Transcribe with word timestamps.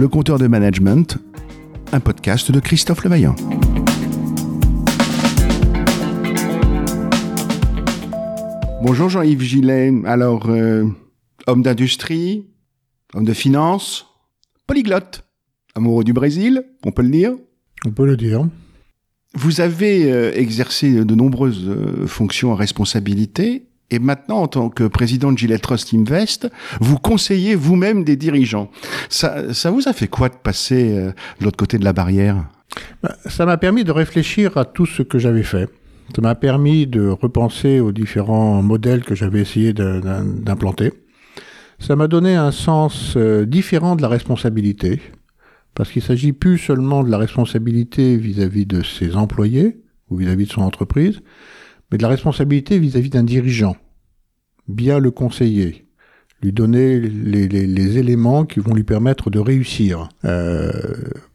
Le 0.00 0.08
compteur 0.08 0.38
de 0.38 0.46
management, 0.46 1.18
un 1.92 2.00
podcast 2.00 2.50
de 2.50 2.58
Christophe 2.58 3.04
Levaillant. 3.04 3.36
Bonjour 8.80 9.10
Jean-Yves 9.10 9.42
Gillet. 9.42 9.92
Alors, 10.06 10.48
euh, 10.48 10.86
homme 11.46 11.62
d'industrie, 11.62 12.46
homme 13.12 13.26
de 13.26 13.34
finance, 13.34 14.06
polyglotte, 14.66 15.22
amoureux 15.74 16.02
du 16.02 16.14
Brésil, 16.14 16.64
on 16.86 16.92
peut 16.92 17.02
le 17.02 17.10
dire 17.10 17.34
On 17.84 17.90
peut 17.90 18.06
le 18.06 18.16
dire. 18.16 18.48
Vous 19.34 19.60
avez 19.60 20.10
euh, 20.10 20.32
exercé 20.34 21.04
de 21.04 21.14
nombreuses 21.14 21.68
euh, 21.68 22.06
fonctions 22.06 22.54
à 22.54 22.56
responsabilité 22.56 23.66
et 23.90 23.98
maintenant, 23.98 24.42
en 24.42 24.48
tant 24.48 24.68
que 24.68 24.84
président 24.84 25.32
de 25.32 25.38
Gillette 25.38 25.62
Trust 25.62 25.92
Invest, 25.94 26.48
vous 26.80 26.98
conseillez 26.98 27.54
vous-même 27.54 28.04
des 28.04 28.16
dirigeants. 28.16 28.70
Ça, 29.08 29.52
ça 29.52 29.70
vous 29.70 29.88
a 29.88 29.92
fait 29.92 30.08
quoi 30.08 30.28
de 30.28 30.36
passer 30.36 30.96
euh, 30.96 31.12
de 31.40 31.44
l'autre 31.44 31.56
côté 31.56 31.78
de 31.78 31.84
la 31.84 31.92
barrière? 31.92 32.48
Bah, 33.02 33.16
Ça 33.26 33.46
m'a 33.46 33.56
permis 33.56 33.84
de 33.84 33.92
réfléchir 33.92 34.56
à 34.56 34.64
tout 34.64 34.86
ce 34.86 35.02
que 35.02 35.18
j'avais 35.18 35.42
fait. 35.42 35.68
Ça 36.14 36.22
m'a 36.22 36.34
permis 36.34 36.86
de 36.86 37.08
repenser 37.08 37.80
aux 37.80 37.92
différents 37.92 38.62
modèles 38.62 39.04
que 39.04 39.14
j'avais 39.14 39.40
essayé 39.40 39.72
d'implanter. 39.72 40.92
Ça 41.78 41.96
m'a 41.96 42.08
donné 42.08 42.34
un 42.34 42.50
sens 42.50 43.14
euh, 43.16 43.46
différent 43.46 43.96
de 43.96 44.02
la 44.02 44.08
responsabilité, 44.08 45.00
parce 45.74 45.90
qu'il 45.90 46.02
s'agit 46.02 46.32
plus 46.32 46.58
seulement 46.58 47.04
de 47.04 47.10
la 47.10 47.16
responsabilité 47.16 48.16
vis-à-vis 48.16 48.66
de 48.66 48.82
ses 48.82 49.16
employés 49.16 49.80
ou 50.10 50.16
vis-à-vis 50.16 50.46
de 50.46 50.52
son 50.52 50.62
entreprise, 50.62 51.20
mais 51.90 51.98
de 51.98 52.02
la 52.02 52.08
responsabilité 52.08 52.78
vis-à-vis 52.78 53.10
d'un 53.10 53.24
dirigeant. 53.24 53.76
Bien 54.68 54.98
le 54.98 55.10
conseiller, 55.10 55.86
lui 56.42 56.52
donner 56.52 57.00
les, 57.00 57.48
les- 57.48 57.66
les 57.66 57.98
éléments 57.98 58.44
qui 58.44 58.60
vont 58.60 58.74
lui 58.74 58.84
permettre 58.84 59.30
de 59.30 59.38
réussir. 59.38 60.08
Euh, 60.24 60.70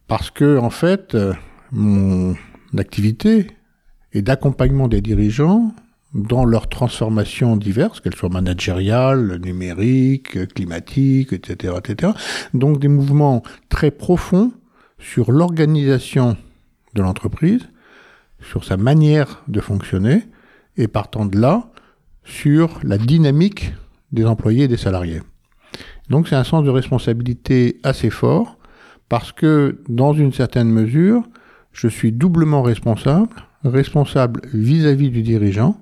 parce 0.07 0.31
que, 0.31 0.57
en 0.57 0.69
fait, 0.69 1.17
mon 1.71 2.35
activité 2.77 3.47
est 4.13 4.21
d'accompagnement 4.21 4.87
des 4.87 5.01
dirigeants 5.01 5.73
dans 6.13 6.45
leurs 6.45 6.69
transformations 6.69 7.57
diverses, 7.57 7.99
qu'elles 7.99 8.15
soient 8.15 8.29
managériales, 8.29 9.39
numériques, 9.43 10.47
climatiques, 10.53 11.33
etc., 11.33 11.73
etc. 11.77 12.13
Donc 12.53 12.79
des 12.79 12.87
mouvements 12.87 13.43
très 13.67 13.91
profonds 13.91 14.53
sur 14.97 15.33
l'organisation 15.33 16.37
de 16.93 17.01
l'entreprise, 17.01 17.67
sur 18.39 18.63
sa 18.63 18.77
manière 18.77 19.43
de 19.49 19.59
fonctionner, 19.59 20.23
et 20.77 20.87
partant 20.87 21.25
de 21.25 21.39
là, 21.39 21.69
sur 22.23 22.79
la 22.83 22.97
dynamique 22.97 23.73
des 24.11 24.25
employés 24.25 24.63
et 24.63 24.67
des 24.67 24.77
salariés. 24.77 25.21
Donc 26.09 26.27
c'est 26.27 26.35
un 26.35 26.43
sens 26.43 26.63
de 26.63 26.69
responsabilité 26.69 27.79
assez 27.83 28.09
fort, 28.09 28.57
parce 29.09 29.31
que 29.31 29.81
dans 29.87 30.13
une 30.13 30.33
certaine 30.33 30.69
mesure, 30.69 31.23
je 31.71 31.87
suis 31.87 32.11
doublement 32.11 32.61
responsable, 32.61 33.29
responsable 33.63 34.41
vis-à-vis 34.53 35.09
du 35.09 35.21
dirigeant 35.21 35.79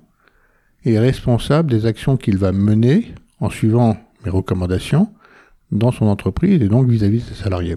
et 0.84 0.98
responsable 0.98 1.70
des 1.70 1.86
actions 1.86 2.16
qu'il 2.16 2.36
va 2.36 2.52
mener 2.52 3.14
en 3.40 3.48
suivant 3.48 3.96
mes 4.24 4.30
recommandations 4.30 5.10
dans 5.72 5.92
son 5.92 6.06
entreprise 6.06 6.62
et 6.62 6.68
donc 6.68 6.88
vis-à-vis 6.88 7.20
de 7.20 7.34
ses 7.34 7.42
salariés. 7.42 7.76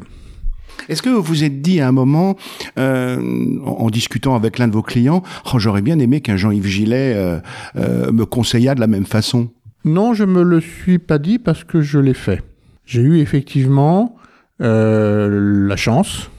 Est-ce 0.89 1.01
que 1.01 1.09
vous 1.09 1.21
vous 1.21 1.43
êtes 1.43 1.61
dit 1.61 1.81
à 1.81 1.87
un 1.87 1.91
moment, 1.91 2.35
euh, 2.77 3.59
en, 3.65 3.89
discutant 3.89 4.35
avec 4.35 4.57
l'un 4.57 4.67
de 4.67 4.73
vos 4.73 4.81
clients, 4.81 5.23
oh, 5.53 5.59
j'aurais 5.59 5.81
bien 5.81 5.99
aimé 5.99 6.21
qu'un 6.21 6.37
Jean-Yves 6.37 6.67
Gillet 6.67 7.13
euh, 7.15 7.39
euh, 7.75 8.11
me 8.11 8.25
conseillât 8.25 8.75
de 8.75 8.79
la 8.79 8.87
même 8.87 9.05
façon? 9.05 9.49
Non, 9.85 10.13
je 10.13 10.23
me 10.23 10.43
le 10.43 10.59
suis 10.61 10.99
pas 10.99 11.17
dit 11.17 11.39
parce 11.39 11.63
que 11.63 11.81
je 11.81 11.99
l'ai 11.99 12.13
fait. 12.13 12.43
J'ai 12.85 13.01
eu 13.01 13.19
effectivement 13.19 14.15
euh, 14.61 15.67
la 15.67 15.75
chance 15.75 16.29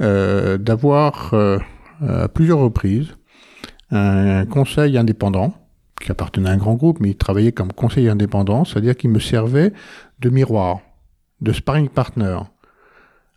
euh, 0.00 0.58
d'avoir 0.58 1.34
à 1.34 2.28
plusieurs 2.28 2.58
reprises 2.58 3.14
un 3.90 4.44
conseil 4.46 4.98
indépendant 4.98 5.54
qui 6.00 6.10
appartenait 6.10 6.50
à 6.50 6.52
un 6.52 6.56
grand 6.56 6.74
groupe, 6.74 6.98
mais 7.00 7.10
il 7.10 7.16
travaillait 7.16 7.52
comme 7.52 7.72
conseiller 7.72 8.10
indépendant, 8.10 8.64
c'est-à-dire 8.64 8.96
qu'il 8.96 9.10
me 9.10 9.18
servait 9.18 9.72
de 10.20 10.30
miroir, 10.30 10.80
de 11.40 11.52
sparring 11.52 11.88
partner, 11.88 12.38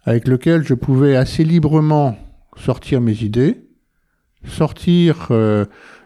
avec 0.10 0.28
lequel 0.28 0.64
je 0.66 0.74
pouvais 0.74 1.16
assez 1.16 1.44
librement 1.44 2.18
sortir 2.58 3.00
mes 3.00 3.22
idées, 3.22 3.62
sortir 4.44 5.28
euh, 5.30 5.66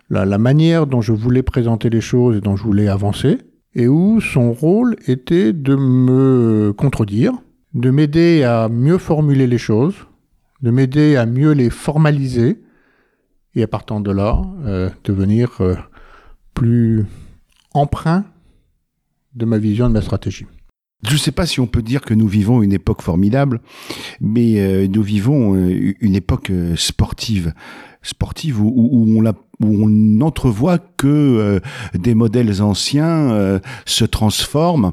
la, 0.10 0.38
manière 0.38 0.88
dont 0.88 1.00
je 1.00 1.14
voulais 1.14 1.42
présenter 1.42 1.90
les 1.90 2.02
choses 2.02 2.36
et 2.36 2.42
dont 2.42 2.58
je 2.58 2.64
voulais 2.64 2.90
avancer, 2.90 3.38
et 3.74 3.88
où 3.88 4.20
son 4.20 4.52
rôle 4.52 4.98
était 5.08 5.54
de 5.54 5.76
me 5.76 6.74
contredire, 6.74 7.32
de 7.76 7.92
m'aider 7.92 8.44
à 8.44 8.68
mieux 8.68 8.98
formuler 8.98 9.48
les 9.48 9.58
choses, 9.58 9.96
de 10.62 10.70
m'aider 10.70 11.16
à 11.16 11.26
mieux 11.26 11.54
les 11.54 11.70
formaliser, 11.70 12.62
et 13.56 13.64
à 13.64 13.68
partant 13.68 14.02
de 14.02 14.12
là, 14.12 14.42
euh, 14.66 14.90
devenir 15.06 15.62
euh, 15.62 15.76
plus 16.54 17.06
emprunt 17.74 18.26
de 19.34 19.46
ma 19.46 19.60
vision, 19.60 19.88
de 19.88 19.94
ma 19.94 20.02
stratégie. 20.02 20.46
Je 21.08 21.14
ne 21.14 21.18
sais 21.18 21.32
pas 21.32 21.46
si 21.46 21.60
on 21.60 21.68
peut 21.68 21.82
dire 21.82 22.02
que 22.02 22.14
nous 22.14 22.28
vivons 22.28 22.62
une 22.64 22.74
époque 22.74 23.02
formidable, 23.02 23.60
mais 24.22 24.60
euh, 24.60 24.88
nous 24.88 25.04
vivons 25.04 25.56
euh, 25.56 25.94
une 26.00 26.16
époque 26.16 26.50
euh, 26.50 26.76
sportive, 26.78 27.54
sportive 28.02 28.62
où, 28.62 29.06
on, 29.18 29.22
la- 29.22 29.34
n'entrevoit 29.60 30.78
que 30.78 31.60
des 31.94 32.16
modèles 32.16 32.62
anciens 32.62 33.60
se 33.86 34.04
transforment. 34.06 34.92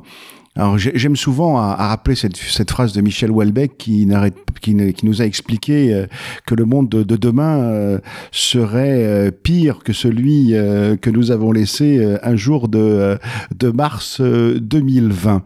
Alors 0.56 0.78
j'ai- 0.78 0.92
j'aime 0.96 1.14
souvent 1.16 1.58
à, 1.58 1.74
rappeler 1.76 2.16
cette, 2.16 2.70
phrase 2.70 2.92
de 2.92 3.00
Michel 3.00 3.30
Houellebecq 3.30 3.76
qui, 3.78 4.06
nous 4.06 5.22
a 5.22 5.24
expliqué 5.24 5.94
euh, 5.94 6.06
que 6.46 6.54
le 6.54 6.64
monde 6.64 6.88
de, 6.88 7.02
de 7.04 7.16
demain 7.16 7.60
euh, 7.60 7.98
serait 8.32 9.04
euh, 9.04 9.30
pire 9.30 9.78
que 9.84 9.92
celui 9.92 10.50
que 10.50 11.10
nous 11.10 11.30
avons 11.30 11.52
laissé 11.52 12.04
un 12.22 12.36
jour 12.36 12.68
de, 12.68 13.18
de 13.56 13.70
mars 13.70 14.20
euh, 14.20 14.58
2020. 14.60 15.42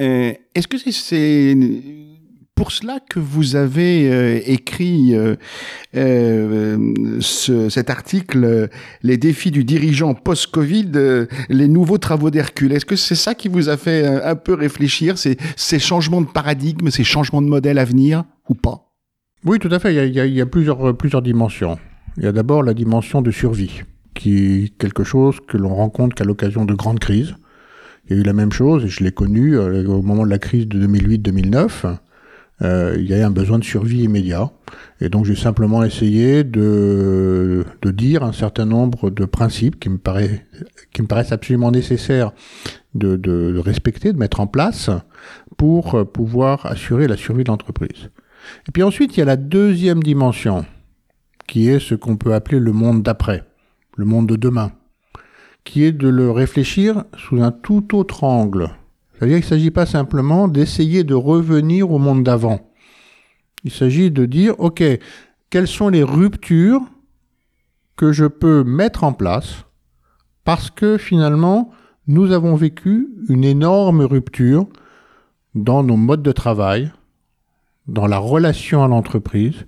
Euh, 0.00 0.32
Est-ce 0.54 0.68
que 0.68 0.78
c'est 0.78 1.56
pour 2.54 2.70
cela 2.70 3.00
que 3.00 3.18
vous 3.18 3.56
avez 3.56 4.10
euh, 4.12 4.40
écrit 4.46 5.14
euh, 5.14 5.34
euh, 5.96 6.92
ce- 7.20 7.68
cet 7.68 7.90
article 7.90 8.68
Les 9.02 9.16
défis 9.16 9.50
du 9.50 9.64
dirigeant 9.64 10.14
post-Covid, 10.14 11.26
les 11.48 11.68
nouveaux 11.68 11.98
travaux 11.98 12.30
d'Hercule 12.30 12.72
Est-ce 12.72 12.86
que 12.86 12.96
c'est 12.96 13.16
ça 13.16 13.34
qui 13.34 13.48
vous 13.48 13.68
a 13.68 13.76
fait 13.76 14.06
un 14.06 14.36
peu 14.36 14.54
réfléchir, 14.54 15.18
ces, 15.18 15.36
changements 15.78 16.20
de 16.20 16.26
paradigme, 16.26 16.90
ces 16.90 17.04
changements 17.04 17.42
de 17.42 17.48
modèle 17.48 17.78
à 17.78 17.84
venir 17.84 18.24
ou 18.48 18.54
pas? 18.54 18.92
Oui, 19.44 19.58
tout 19.58 19.68
à 19.70 19.78
fait. 19.78 19.94
Il 19.94 20.14
y 20.14 20.40
a, 20.40 20.46
plusieurs, 20.46 21.22
dimensions. 21.22 21.78
Il 22.16 22.24
y 22.24 22.26
a 22.26 22.32
d'abord 22.32 22.62
la 22.62 22.72
dimension 22.72 23.20
de 23.20 23.30
survie, 23.30 23.82
qui 24.14 24.36
est 24.64 24.78
quelque 24.78 25.02
chose 25.04 25.38
que 25.46 25.56
l'on 25.56 25.74
rencontre 25.74 26.14
qu'à 26.14 26.24
l'occasion 26.24 26.64
de 26.64 26.74
grandes 26.74 27.00
crises. 27.00 27.34
Il 28.06 28.14
y 28.14 28.18
a 28.18 28.22
eu 28.22 28.24
la 28.24 28.32
même 28.32 28.52
chose, 28.52 28.84
et 28.84 28.88
je 28.88 29.02
l'ai 29.02 29.12
connu 29.12 29.56
au 29.58 30.02
moment 30.02 30.24
de 30.24 30.30
la 30.30 30.38
crise 30.38 30.68
de 30.68 30.86
2008-2009. 30.86 31.96
Euh, 32.62 32.94
il 32.96 33.06
y 33.06 33.14
a 33.14 33.26
un 33.26 33.30
besoin 33.30 33.58
de 33.58 33.64
survie 33.64 34.04
immédiat. 34.04 34.50
Et 35.00 35.08
donc 35.08 35.24
j'ai 35.24 35.34
simplement 35.34 35.82
essayé 35.82 36.44
de, 36.44 37.64
de 37.82 37.90
dire 37.90 38.22
un 38.22 38.32
certain 38.32 38.64
nombre 38.64 39.10
de 39.10 39.24
principes 39.24 39.80
qui 39.80 39.88
me, 39.88 39.98
qui 40.92 41.02
me 41.02 41.06
paraissent 41.08 41.32
absolument 41.32 41.72
nécessaires 41.72 42.32
de, 42.94 43.16
de- 43.16 43.50
de 43.52 43.58
respecter, 43.58 44.12
de 44.12 44.18
mettre 44.18 44.38
en 44.40 44.46
place 44.46 44.88
pour 45.56 45.94
euh, 45.96 46.04
pouvoir 46.04 46.66
assurer 46.66 47.08
la 47.08 47.16
survie 47.16 47.42
de 47.44 47.48
l'entreprise. 47.50 48.10
Et 48.68 48.72
puis 48.72 48.82
ensuite, 48.84 49.16
il 49.16 49.20
y 49.20 49.22
a 49.22 49.26
la 49.26 49.36
deuxième 49.36 50.02
dimension, 50.02 50.64
qui 51.48 51.68
est 51.68 51.80
ce 51.80 51.94
qu'on 51.96 52.16
peut 52.16 52.34
appeler 52.34 52.60
le 52.60 52.72
monde 52.72 53.02
d'après, 53.02 53.42
le 53.96 54.04
monde 54.04 54.28
de 54.28 54.36
demain, 54.36 54.72
qui 55.64 55.82
est 55.84 55.92
de 55.92 56.08
le 56.08 56.30
réfléchir 56.30 57.04
sous 57.16 57.42
un 57.42 57.50
tout 57.50 57.96
autre 57.96 58.22
angle. 58.22 58.70
C'est-à-dire 59.14 59.36
qu'il 59.36 59.44
ne 59.44 59.48
s'agit 59.48 59.70
pas 59.70 59.86
simplement 59.86 60.48
d'essayer 60.48 61.04
de 61.04 61.14
revenir 61.14 61.90
au 61.90 61.98
monde 61.98 62.24
d'avant. 62.24 62.60
Il 63.64 63.70
s'agit 63.70 64.10
de 64.10 64.26
dire, 64.26 64.58
OK, 64.58 64.82
quelles 65.50 65.68
sont 65.68 65.88
les 65.88 66.02
ruptures 66.02 66.82
que 67.96 68.12
je 68.12 68.26
peux 68.26 68.64
mettre 68.64 69.04
en 69.04 69.12
place 69.12 69.64
parce 70.44 70.70
que 70.70 70.98
finalement, 70.98 71.70
nous 72.06 72.32
avons 72.32 72.54
vécu 72.54 73.08
une 73.28 73.44
énorme 73.44 74.02
rupture 74.02 74.66
dans 75.54 75.82
nos 75.82 75.96
modes 75.96 76.22
de 76.22 76.32
travail, 76.32 76.92
dans 77.86 78.06
la 78.06 78.18
relation 78.18 78.84
à 78.84 78.88
l'entreprise, 78.88 79.64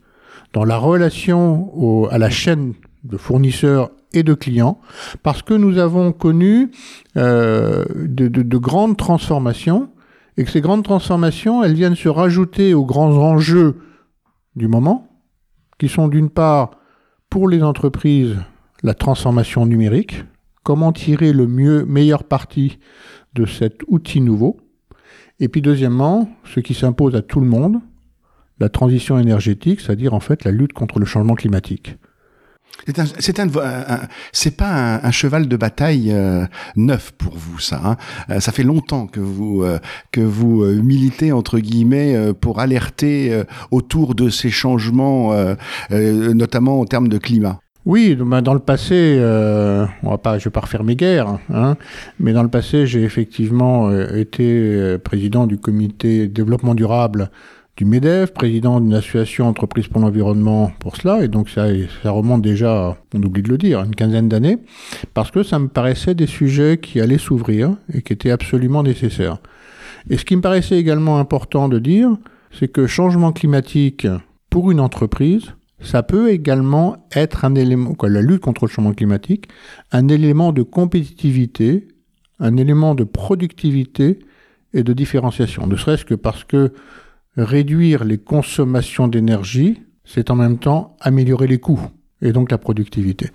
dans 0.53 0.65
la 0.65 0.77
relation 0.77 2.09
à 2.11 2.19
la 2.19 2.31
chaîne 2.31 2.75
de 3.05 3.17
fournisseurs 3.17 3.91
et 4.13 4.23
de 4.23 4.35
clients, 4.35 4.79
parce 5.23 5.43
que 5.43 5.55
nous 5.55 5.79
avons 5.79 6.13
connu 6.13 6.71
euh, 7.17 7.85
de, 7.95 8.29
de- 8.29 8.43
de 8.43 8.57
grandes 8.59 8.97
transformations, 8.97 9.91
et 10.37 10.45
que 10.45 10.51
ces 10.51 10.61
grandes 10.61 10.85
transformations, 10.85 11.63
elles 11.65 11.75
viennent 11.75 11.95
se 11.97 12.09
rajouter 12.09 12.75
aux 12.75 12.85
grands 12.85 13.15
enjeux 13.17 13.77
du 14.55 14.69
moment, 14.69 15.09
qui 15.79 15.89
sont 15.89 16.09
d'une 16.09 16.31
part, 16.31 16.71
pour 17.31 17.49
les 17.49 17.63
entreprises, 17.63 18.37
la 18.83 18.95
transformation 18.95 19.67
numérique, 19.67 20.25
comment 20.63 20.93
tirer 20.93 21.33
le 21.33 21.47
mieux, 21.47 21.85
meilleur 21.85 22.25
parti 22.25 22.79
de 23.35 23.47
cet 23.47 23.81
outil 23.89 24.21
nouveau, 24.21 24.59
Et 25.39 25.49
puis 25.49 25.61
deuxièmement, 25.61 26.29
ce 26.45 26.61
qui 26.61 26.73
s'impose 26.73 27.15
à 27.15 27.21
tout 27.23 27.41
le 27.41 27.47
monde, 27.47 27.77
la 28.59 28.71
transition 28.71 29.19
énergétique, 29.19 29.81
c'est-à-dire 29.81 30.15
en 30.15 30.21
fait 30.21 30.45
la 30.45 30.51
lutte 30.51 30.73
contre 30.73 30.99
le 30.99 31.05
changement 31.05 31.35
climatique. 31.35 31.97
C'est 33.19 33.41
un, 33.41 33.49
pas 33.49 35.01
un, 35.03 35.11
cheval 35.11 35.49
de 35.49 35.57
bataille 35.57 36.13
euh, 36.13 36.47
neuf 36.77 37.13
pour 37.19 37.37
vous, 37.37 37.59
ça. 37.59 37.81
Hein. 37.85 37.97
Euh, 38.31 38.41
ça 38.41 38.53
fait 38.53 38.63
longtemps 38.63 39.07
que 39.07 39.21
vous 39.21 39.63
euh, 39.63 39.79
que 40.13 40.21
vous 40.21 40.65
militez 40.65 41.33
entre 41.33 41.59
guillemets 41.59 42.33
pour 42.41 42.61
alerter 42.61 43.43
autour 43.71 44.15
de 44.15 44.29
ces 44.29 44.51
changements, 44.51 45.33
notamment 45.91 46.81
en 46.81 46.85
termes 46.85 47.09
de 47.09 47.19
climat. 47.19 47.61
Oui, 47.85 48.17
ben, 48.17 48.43
dans 48.43 48.55
le 48.55 48.61
passé, 48.61 49.19
on 50.03 50.11
va 50.11 50.19
pas, 50.19 50.39
je 50.39 50.45
vais 50.45 50.51
pas 50.51 50.61
refaire 50.61 50.85
mes 50.85 50.97
guerres, 50.97 51.39
hein, 51.53 51.77
mais 52.19 52.33
dans 52.33 52.43
le 52.43 52.49
passé, 52.49 52.87
j'ai 52.87 53.03
effectivement 53.03 53.91
été 54.15 54.97
président 54.99 55.47
du 55.47 55.59
comité 55.59 56.29
développement 56.29 56.75
durable 56.75 57.31
du 57.77 57.85
MEDEF, 57.85 58.33
président 58.33 58.81
d'une 58.81 58.95
association 58.95 59.47
entreprise 59.47 59.87
pour 59.87 60.01
l'environnement 60.01 60.73
pour 60.79 60.97
cela, 60.97 61.23
et 61.23 61.29
donc 61.29 61.51
ça, 61.51 61.67
ça 62.03 62.11
remonte 62.11 62.41
déjà, 62.41 62.97
on 63.15 63.23
oublie 63.23 63.43
de 63.43 63.51
le 63.51 63.59
dire, 63.59 63.83
une 63.83 63.95
quinzaine 63.95 64.29
d'années, 64.29 64.59
parce 65.13 65.31
que 65.31 65.43
ça 65.43 65.59
me 65.59 65.69
paraissait 65.69 66.15
des 66.15 66.27
sujets 66.27 66.79
qui 66.79 67.01
allaient 67.01 67.19
s'ouvrir 67.19 67.77
et 67.93 68.01
qui 68.01 68.15
étaient 68.15 68.31
absolument 68.31 68.83
nécessaires. 68.83 69.39
Et 70.09 70.17
ce 70.17 70.25
qui 70.25 70.37
me 70.37 70.41
paraissait 70.41 70.79
également 70.79 71.19
important 71.19 71.69
de 71.69 71.79
dire, 71.79 72.17
c'est 72.51 72.69
que 72.69 72.87
changement 72.87 73.33
climatique 73.33 74.07
pour 74.49 74.71
une 74.71 74.81
entreprise, 74.81 75.53
ça 75.81 76.03
peut 76.03 76.31
également 76.31 77.07
être 77.15 77.45
un 77.45 77.55
élément, 77.55 77.93
quoi, 77.93 78.09
la 78.09 78.23
lutte 78.23 78.41
contre 78.41 78.65
le 78.65 78.71
changement 78.71 78.95
climatique, 78.95 79.49
un 79.93 80.09
élément 80.09 80.53
de 80.53 80.63
compétitivité, 80.63 81.89
un 82.41 82.57
élément 82.57 82.95
de 82.95 83.05
productivité 83.05 84.19
et 84.73 84.83
de 84.83 84.93
différenciation. 84.95 85.67
Ne 85.67 85.77
serait-ce 85.77 86.07
que 86.07 86.15
parce 86.15 86.45
que 86.45 86.73
réduire 87.37 88.05
les 88.05 88.19
consommations 88.19 89.09
d'énergie, 89.09 89.83
c'est 90.05 90.31
en 90.31 90.37
même 90.37 90.59
temps 90.59 90.97
améliorer 91.01 91.47
les 91.47 91.59
coûts 91.59 91.81
et 92.23 92.33
donc 92.33 92.51
la 92.51 92.59
productivité. 92.59 93.31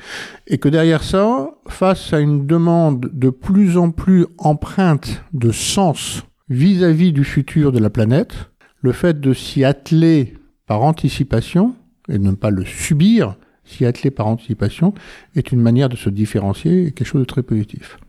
Et 0.47 0.57
que 0.57 0.69
derrière 0.69 1.03
ça, 1.03 1.51
face 1.67 2.13
à 2.13 2.19
une 2.19 2.47
demande 2.47 3.09
de 3.13 3.29
plus 3.29 3.77
en 3.77 3.91
plus 3.91 4.25
empreinte 4.37 5.23
de 5.33 5.51
sens 5.51 6.23
vis-à-vis 6.49 7.13
du 7.13 7.23
futur 7.23 7.71
de 7.71 7.79
la 7.79 7.89
planète, 7.89 8.49
le 8.81 8.91
fait 8.91 9.19
de 9.19 9.33
s'y 9.33 9.63
atteler 9.63 10.33
par 10.65 10.81
anticipation 10.81 11.75
et 12.09 12.17
de 12.17 12.23
ne 12.23 12.31
pas 12.31 12.49
le 12.49 12.65
subir, 12.65 13.35
s'y 13.63 13.85
atteler 13.85 14.11
par 14.11 14.27
anticipation, 14.27 14.93
est 15.35 15.51
une 15.51 15.61
manière 15.61 15.89
de 15.89 15.95
se 15.95 16.09
différencier 16.09 16.87
et 16.87 16.91
quelque 16.91 17.07
chose 17.07 17.21
de 17.21 17.25
très 17.25 17.43
positif. 17.43 17.99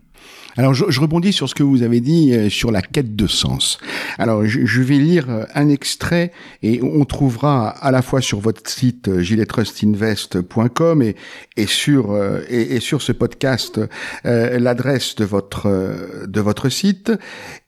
Alors 0.56 0.75
je, 0.75 1.00
rebondis 1.00 1.32
sur 1.32 1.49
ce 1.49 1.54
que 1.54 1.62
vous 1.62 1.82
avez 1.82 2.00
dit 2.00 2.34
euh, 2.34 2.50
sur 2.50 2.70
la 2.70 2.82
quête 2.82 3.16
de 3.16 3.26
sens. 3.26 3.78
Alors 4.19 4.44
je, 4.44 4.82
vais 4.82 4.99
lire 4.99 5.31
euh, 5.31 5.44
un 5.54 5.69
extrait 5.69 6.32
et 6.62 6.81
on 6.82 7.04
trouvera 7.04 7.69
à 7.69 7.90
la 7.90 8.02
fois 8.02 8.20
sur 8.20 8.40
votre 8.40 8.69
site 8.69 9.08
euh, 9.08 9.20
giletrustinvest.com 9.20 11.02
et, 11.02 11.16
et 11.56 11.66
sur 11.66 12.19
et, 12.49 12.81
sur 12.81 13.00
ce 13.00 13.12
podcast 13.12 13.81
l'adresse 14.25 15.14
de 15.14 15.25
votre 15.25 16.26
de 16.26 16.40
votre 16.40 16.69
site 16.69 17.12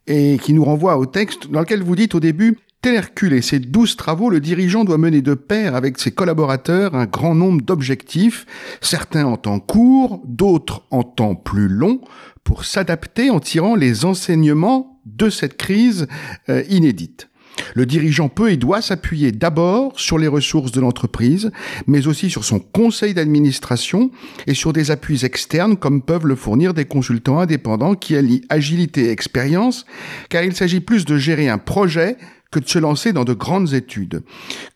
et 0.06 0.38
qui 0.42 0.52
nous 0.52 0.64
renvoie 0.64 0.98
au 0.98 1.06
texte 1.06 1.50
dans 1.50 1.60
lequel 1.60 1.82
vous 1.82 1.96
dites 1.96 2.14
au 2.14 2.20
début 2.20 2.58
Tel 2.84 2.96
Hercule 2.96 3.32
et 3.32 3.40
ses 3.40 3.60
douze 3.60 3.96
travaux, 3.96 4.28
le 4.28 4.40
dirigeant 4.40 4.84
doit 4.84 4.98
mener 4.98 5.22
de 5.22 5.32
pair 5.32 5.74
avec 5.74 5.98
ses 5.98 6.10
collaborateurs 6.10 6.94
un 6.94 7.06
grand 7.06 7.34
nombre 7.34 7.62
d'objectifs, 7.62 8.44
certains 8.82 9.24
en 9.24 9.38
temps 9.38 9.58
court, 9.58 10.20
d'autres 10.26 10.82
en 10.90 11.02
temps 11.02 11.34
plus 11.34 11.68
long, 11.68 12.02
pour 12.44 12.66
s'adapter 12.66 13.30
en 13.30 13.40
tirant 13.40 13.74
les 13.74 14.04
enseignements 14.04 15.00
de 15.06 15.30
cette 15.30 15.56
crise 15.56 16.08
euh, 16.50 16.62
inédite. 16.68 17.30
Le 17.74 17.86
dirigeant 17.86 18.28
peut 18.28 18.50
et 18.50 18.58
doit 18.58 18.82
s'appuyer 18.82 19.32
d'abord 19.32 19.98
sur 19.98 20.18
les 20.18 20.28
ressources 20.28 20.72
de 20.72 20.82
l'entreprise, 20.82 21.52
mais 21.86 22.06
aussi 22.06 22.28
sur 22.28 22.44
son 22.44 22.58
conseil 22.58 23.14
d'administration 23.14 24.10
et 24.46 24.52
sur 24.52 24.74
des 24.74 24.90
appuis 24.90 25.24
externes 25.24 25.78
comme 25.78 26.02
peuvent 26.02 26.26
le 26.26 26.36
fournir 26.36 26.74
des 26.74 26.84
consultants 26.84 27.38
indépendants 27.38 27.94
qui 27.94 28.14
allient 28.14 28.44
agilité 28.50 29.06
et 29.06 29.10
expérience, 29.10 29.86
car 30.28 30.44
il 30.44 30.54
s'agit 30.54 30.80
plus 30.80 31.06
de 31.06 31.16
gérer 31.16 31.48
un 31.48 31.58
projet 31.58 32.18
de 32.60 32.68
se 32.68 32.78
lancer 32.78 33.12
dans 33.12 33.24
de 33.24 33.34
grandes 33.34 33.74
études. 33.74 34.22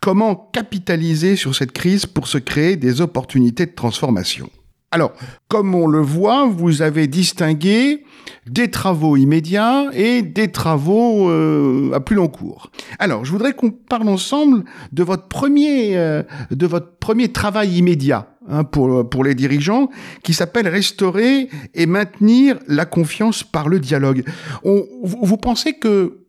Comment 0.01 0.35
capitaliser 0.53 1.37
sur 1.37 1.55
cette 1.55 1.73
crise 1.73 2.07
pour 2.07 2.29
se 2.29 2.39
créer 2.39 2.77
des 2.77 3.01
opportunités 3.01 3.67
de 3.67 3.75
transformation? 3.75 4.51
Alors, 4.91 5.13
comme 5.49 5.75
on 5.75 5.87
le 5.87 6.01
voit, 6.01 6.47
vous 6.47 6.81
avez 6.81 7.09
distingué 7.09 8.05
des 8.47 8.71
travaux 8.71 9.19
immédiats 9.19 9.91
et 9.93 10.23
des 10.23 10.51
travaux 10.51 11.29
euh, 11.29 11.93
à 11.93 12.01
plus 12.01 12.17
long 12.17 12.29
cours. 12.29 12.71
Alors, 12.99 13.23
je 13.27 13.31
voudrais 13.31 13.53
qu'on 13.53 13.71
parle 13.71 14.09
ensemble 14.09 14.65
de 14.93 15.03
votre 15.03 15.29
premier, 15.29 15.99
euh, 15.99 16.23
de 16.51 16.67
votre 16.67 16.97
premier 16.97 17.29
travail 17.29 17.77
immédiat 17.77 18.29
hein, 18.49 18.65
pour, 18.65 19.07
pour 19.11 19.25
les 19.25 19.35
dirigeants, 19.35 19.91
qui 20.23 20.33
s'appelle 20.33 20.69
restaurer 20.69 21.51
et 21.75 21.85
maintenir 21.85 22.59
la 22.67 22.87
confiance 22.87 23.43
par 23.43 23.69
le 23.69 23.81
dialogue. 23.81 24.25
Vous, 24.65 25.37
pensez 25.37 25.75
que 25.75 26.28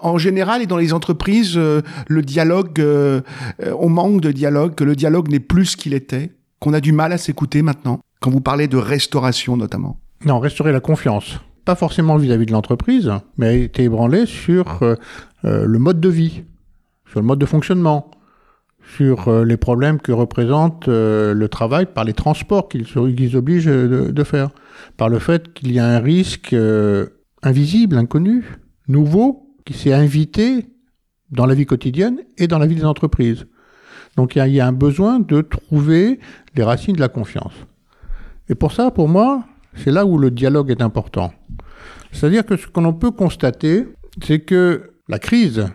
en 0.00 0.18
général 0.18 0.62
et 0.62 0.66
dans 0.66 0.76
les 0.76 0.92
entreprises, 0.92 1.54
euh, 1.56 1.82
le 2.08 2.22
dialogue, 2.22 2.82
on 3.60 3.88
manque 3.88 4.20
de 4.20 4.32
dialogue, 4.32 4.74
que 4.74 4.84
le 4.84 4.96
dialogue 4.96 5.28
n'est 5.28 5.40
plus 5.40 5.66
ce 5.66 5.76
qu'il 5.76 5.94
était 5.94 6.32
qu'on 6.60 6.74
a 6.74 6.80
du 6.80 6.92
mal 6.92 7.12
à 7.12 7.18
s'écouter 7.18 7.62
maintenant, 7.62 8.00
quand 8.20 8.30
vous 8.30 8.40
parlez 8.40 8.68
de 8.68 8.76
restauration 8.76 9.56
notamment 9.56 9.98
Non, 10.24 10.38
restaurer 10.38 10.72
la 10.72 10.80
confiance. 10.80 11.40
Pas 11.64 11.74
forcément 11.74 12.16
vis-à-vis 12.16 12.46
de 12.46 12.52
l'entreprise, 12.52 13.10
mais 13.38 13.46
a 13.46 13.52
été 13.52 13.84
ébranlé 13.84 14.26
sur 14.26 14.66
ah. 14.68 14.84
euh, 14.84 14.96
euh, 15.46 15.64
le 15.64 15.78
mode 15.78 16.00
de 16.00 16.08
vie, 16.08 16.44
sur 17.10 17.20
le 17.20 17.26
mode 17.26 17.38
de 17.38 17.46
fonctionnement, 17.46 18.10
sur 18.96 19.28
euh, 19.28 19.44
les 19.44 19.56
problèmes 19.56 20.00
que 20.00 20.12
représente 20.12 20.86
le 20.86 21.46
travail 21.48 21.86
par 21.86 22.04
les 22.04 22.12
transports 22.12 22.68
qu'ils 22.68 23.36
obligent 23.36 23.64
de, 23.64 24.10
de, 24.10 24.24
faire, 24.24 24.50
par 24.96 25.08
le 25.08 25.18
fait 25.18 25.52
qu'il 25.54 25.72
y 25.72 25.78
a 25.78 25.86
un 25.86 25.98
risque 25.98 26.54
invisible, 27.42 27.96
inconnu, 27.96 28.58
nouveau, 28.90 29.54
qui 29.64 29.74
s'est 29.74 29.92
invité 29.92 30.66
dans 31.30 31.46
la 31.46 31.54
vie 31.54 31.66
quotidienne 31.66 32.20
et 32.38 32.46
dans 32.46 32.58
la 32.58 32.66
vie 32.66 32.74
des 32.74 32.84
entreprises. 32.84 33.46
Donc 34.16 34.34
il 34.34 34.46
y, 34.48 34.60
a 34.60 34.66
un 34.66 34.72
besoin 34.72 35.20
de 35.20 35.40
trouver 35.40 36.18
les 36.54 36.62
racines 36.62 36.96
de 36.96 37.00
la 37.00 37.08
confiance. 37.08 37.52
Et 38.48 38.54
pour 38.54 38.72
ça, 38.72 38.90
pour 38.90 39.08
moi, 39.08 39.44
c'est 39.76 39.92
là 39.92 40.04
où 40.04 40.18
le 40.18 40.30
dialogue 40.30 40.70
est 40.70 40.82
important. 40.82 41.32
C'est-à-dire 42.12 42.44
que 42.44 42.56
ce 42.56 42.66
qu'on 42.66 42.92
peut 42.92 43.12
constater, 43.12 43.86
c'est 44.22 44.40
que 44.40 44.94
la 45.08 45.18
crise 45.18 45.68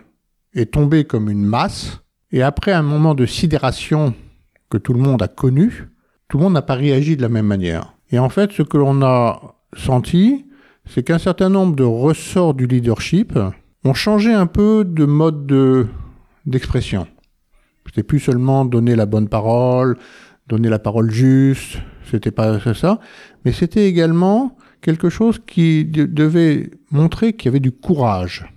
est 0.54 0.72
tombée 0.72 1.04
comme 1.04 1.30
une 1.30 1.44
masse, 1.44 2.00
et 2.32 2.42
après 2.42 2.72
un 2.72 2.82
moment 2.82 3.14
de 3.14 3.24
sidération 3.24 4.14
que 4.68 4.78
tout 4.78 4.92
le 4.92 5.00
monde 5.00 5.22
a 5.22 5.28
connu, 5.28 5.88
tout 6.28 6.38
le 6.38 6.44
monde 6.44 6.54
n'a 6.54 6.62
pas 6.62 6.74
réagi 6.74 7.16
de 7.16 7.22
la 7.22 7.28
même 7.28 7.46
manière. 7.46 7.94
Et 8.10 8.18
en 8.18 8.28
fait, 8.28 8.52
ce 8.52 8.62
que 8.62 8.76
l'on 8.76 9.02
a 9.02 9.56
senti, 9.76 10.45
c'est 10.86 11.02
qu'un 11.02 11.18
certain 11.18 11.48
nombre 11.48 11.76
de 11.76 11.84
ressorts 11.84 12.54
du 12.54 12.66
leadership 12.66 13.38
ont 13.84 13.94
changé 13.94 14.32
un 14.32 14.46
peu 14.46 14.84
de 14.84 15.04
mode 15.04 15.88
d'expression. 16.46 17.06
C'était 17.86 18.02
plus 18.02 18.20
seulement 18.20 18.64
donner 18.64 18.96
la 18.96 19.06
bonne 19.06 19.28
parole, 19.28 19.96
donner 20.48 20.68
la 20.68 20.78
parole 20.78 21.10
juste, 21.10 21.78
c'était 22.10 22.30
pas 22.30 22.60
ça, 22.74 23.00
mais 23.44 23.52
c'était 23.52 23.88
également 23.88 24.56
quelque 24.80 25.08
chose 25.08 25.40
qui 25.44 25.84
devait 25.84 26.70
montrer 26.90 27.32
qu'il 27.32 27.46
y 27.46 27.48
avait 27.48 27.60
du 27.60 27.72
courage. 27.72 28.52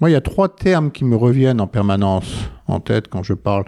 Moi, 0.00 0.10
il 0.10 0.14
y 0.14 0.16
a 0.16 0.20
trois 0.20 0.48
termes 0.48 0.90
qui 0.90 1.04
me 1.04 1.16
reviennent 1.16 1.60
en 1.60 1.66
permanence 1.66 2.50
en 2.66 2.80
tête 2.80 3.08
quand 3.08 3.22
je 3.22 3.34
parle 3.34 3.64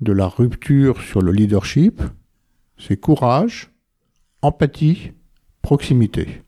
de 0.00 0.12
la 0.12 0.26
rupture 0.26 1.00
sur 1.00 1.22
le 1.22 1.32
leadership. 1.32 2.02
C'est 2.78 2.96
courage, 2.96 3.70
empathie, 4.42 5.12
proximité. 5.62 6.42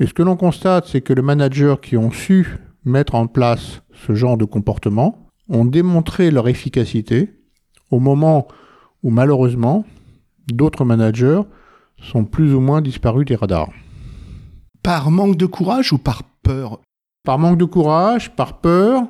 Et 0.00 0.06
ce 0.06 0.14
que 0.14 0.22
l'on 0.22 0.36
constate, 0.36 0.86
c'est 0.86 1.00
que 1.00 1.12
les 1.12 1.22
managers 1.22 1.76
qui 1.80 1.96
ont 1.96 2.10
su 2.10 2.58
mettre 2.84 3.14
en 3.14 3.26
place 3.26 3.82
ce 4.06 4.14
genre 4.14 4.36
de 4.36 4.44
comportement 4.44 5.28
ont 5.48 5.64
démontré 5.64 6.30
leur 6.30 6.48
efficacité 6.48 7.30
au 7.90 8.00
moment 8.00 8.48
où 9.02 9.10
malheureusement 9.10 9.84
d'autres 10.48 10.84
managers 10.84 11.42
sont 12.02 12.24
plus 12.24 12.54
ou 12.54 12.60
moins 12.60 12.82
disparus 12.82 13.26
des 13.26 13.36
radars. 13.36 13.70
Par 14.82 15.10
manque 15.10 15.36
de 15.36 15.46
courage 15.46 15.92
ou 15.92 15.98
par 15.98 16.22
peur? 16.42 16.80
Par 17.24 17.38
manque 17.38 17.58
de 17.58 17.64
courage, 17.64 18.34
par 18.34 18.60
peur, 18.60 19.04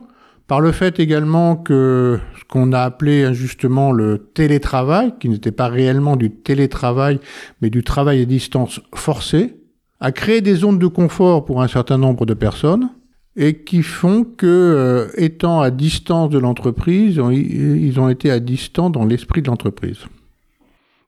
par 0.47 0.61
le 0.61 0.71
fait 0.71 1.01
également 1.01 1.57
que 1.57 2.21
ce 2.39 2.45
qu'on 2.45 2.73
a 2.73 2.81
appelé 2.81 3.25
injustement 3.25 3.91
le 3.91 4.31
télétravail, 4.35 5.15
qui 5.19 5.29
n'était 5.29 5.51
pas 5.51 5.69
réellement 5.69 6.17
du 6.17 6.31
télétravail, 6.31 7.19
mais 7.61 7.71
du 7.71 7.83
travail 7.83 8.21
à 8.21 8.25
distance 8.25 8.81
forcé, 8.95 9.57
a 10.05 10.13
créé 10.13 10.43
des 10.43 10.55
zones 10.57 10.79
de 10.79 10.87
confort 10.87 11.47
pour 11.47 11.63
un 11.63 11.67
certain 11.67 11.97
nombre 11.97 12.27
de 12.27 12.35
personnes, 12.35 12.91
et 13.37 13.65
qui 13.65 13.83
font 13.83 14.23
que, 14.23 14.47
euh, 14.47 15.07
étant 15.17 15.63
à 15.63 15.71
distance 15.71 16.29
de 16.29 16.39
l'entreprise, 16.39 17.19
ils 17.33 17.99
ont 17.99 18.09
été 18.11 18.31
à 18.31 18.39
distance 18.39 18.93
dans 18.93 19.07
l'esprit 19.07 19.41
de 19.41 19.47
l'entreprise. 19.47 20.01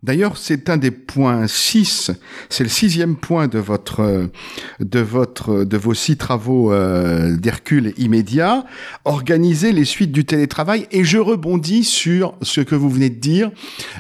D'ailleurs, 0.07 0.37
c'est 0.37 0.71
un 0.71 0.77
des 0.77 0.93
points 0.93 1.49
6, 1.49 2.13
c'est 2.49 2.63
le 2.63 2.71
sixième 2.71 3.17
point 3.17 3.49
de 3.49 3.59
votre, 3.59 4.29
de 4.79 5.01
votre, 5.01 5.65
de 5.65 5.77
vos 5.77 5.95
six 5.95 6.17
travaux 6.17 6.73
euh, 6.73 7.37
d'Hercule 7.37 7.93
immédiat, 7.99 8.65
organiser 9.05 9.73
les 9.73 9.85
suites 9.85 10.13
du 10.13 10.25
télétravail. 10.25 10.87
Et 10.93 11.03
je 11.03 11.19
rebondis 11.19 11.83
sur 11.83 12.35
ce 12.41 12.61
que 12.61 12.77
vous 12.77 12.89
venez 12.89 13.11
de 13.11 13.17
dire 13.17 13.51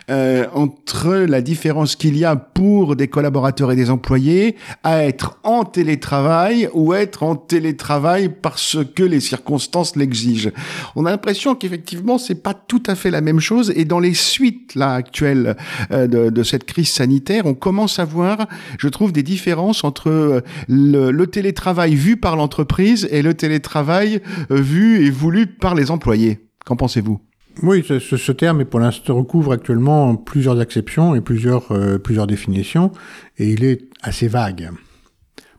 euh, 0.08 0.46
entre 0.54 1.08
la 1.10 1.40
différence 1.40 1.96
qu'il 1.96 2.16
y 2.16 2.24
a 2.24 2.36
pour 2.36 2.94
des 2.94 3.08
collaborateurs 3.08 3.72
et 3.72 3.76
des 3.76 3.90
employés 3.90 4.54
à 4.84 5.02
être 5.02 5.40
en 5.42 5.64
télétravail 5.64 6.68
ou 6.72 6.94
être 6.94 7.24
en 7.24 7.34
télétravail 7.34 8.28
parce 8.28 8.78
que 8.94 9.02
les 9.02 9.18
circonstances 9.18 9.96
l'exigent. 9.96 10.50
On 10.94 11.04
a 11.04 11.10
l'impression 11.10 11.56
qu'effectivement, 11.56 12.16
c'est 12.16 12.42
pas 12.44 12.54
tout 12.54 12.82
à 12.86 12.94
fait 12.94 13.10
la 13.10 13.22
même 13.22 13.40
chose. 13.40 13.72
Et 13.74 13.84
dans 13.84 13.98
les 13.98 14.14
suites 14.14 14.76
là 14.76 14.92
actuelles 14.92 15.56
euh, 15.90 15.95
de, 16.06 16.42
cette 16.42 16.64
crise 16.64 16.90
sanitaire, 16.90 17.46
on 17.46 17.54
commence 17.54 17.98
à 17.98 18.04
voir, 18.04 18.46
je 18.78 18.88
trouve, 18.88 19.12
des 19.12 19.22
différences 19.22 19.84
entre 19.84 20.10
euh, 20.10 20.40
le, 20.68 21.24
télétravail 21.26 21.94
vu 21.94 22.16
par 22.16 22.36
l'entreprise 22.36 23.08
et 23.10 23.22
le 23.22 23.34
télétravail 23.34 24.20
euh, 24.50 24.60
vu 24.60 25.04
et 25.04 25.10
voulu 25.10 25.46
par 25.46 25.74
les 25.74 25.90
employés. 25.90 26.40
Qu'en 26.64 26.76
pensez-vous? 26.76 27.20
Oui, 27.62 27.82
ce, 27.82 28.32
terme 28.32 28.60
est 28.60 28.66
pour 28.66 28.80
l'instant 28.80 29.16
recouvre 29.16 29.52
actuellement 29.52 30.14
plusieurs 30.16 30.60
exceptions 30.60 31.14
et 31.14 31.22
plusieurs, 31.22 31.68
plusieurs 32.02 32.26
définitions, 32.26 32.92
et 33.38 33.50
il 33.50 33.64
est 33.64 33.88
assez 34.02 34.28
vague. 34.28 34.70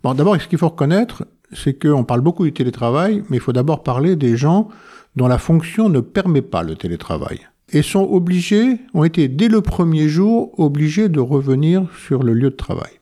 Bon, 0.03 0.13
d'abord, 0.13 0.39
ce 0.39 0.48
qu'il 0.48 0.60
faut 0.60 0.70
reconnaître, 0.70 1.25
c'est 1.53 1.74
qu'on 1.74 2.03
parle 2.03 2.22
beaucoup 2.22 2.46
du 2.46 2.53
télétravail, 2.53 3.24
mais 3.29 3.38
il 3.38 3.39
faut 3.39 3.53
d'abord 3.53 3.82
parler 3.82 4.15
des 4.15 4.38
gens 4.38 4.67
dont 5.15 5.27
la 5.27 5.39
fonction 5.39 5.89
ne 5.89 6.00
permet 6.00 6.44
pas 6.44 6.62
le 6.62 6.75
télétravail 6.75 7.48
et 7.72 7.82
sont 7.82 8.08
obligés, 8.10 8.80
ont 8.94 9.04
été 9.04 9.28
dès 9.28 9.50
le 9.50 9.62
premier 9.62 10.08
jour 10.08 10.58
obligés 10.60 11.10
de 11.10 11.20
revenir 11.20 11.88
sur 12.06 12.24
le 12.24 12.34
lieu 12.34 12.50
de 12.50 12.56
travail. 12.56 13.00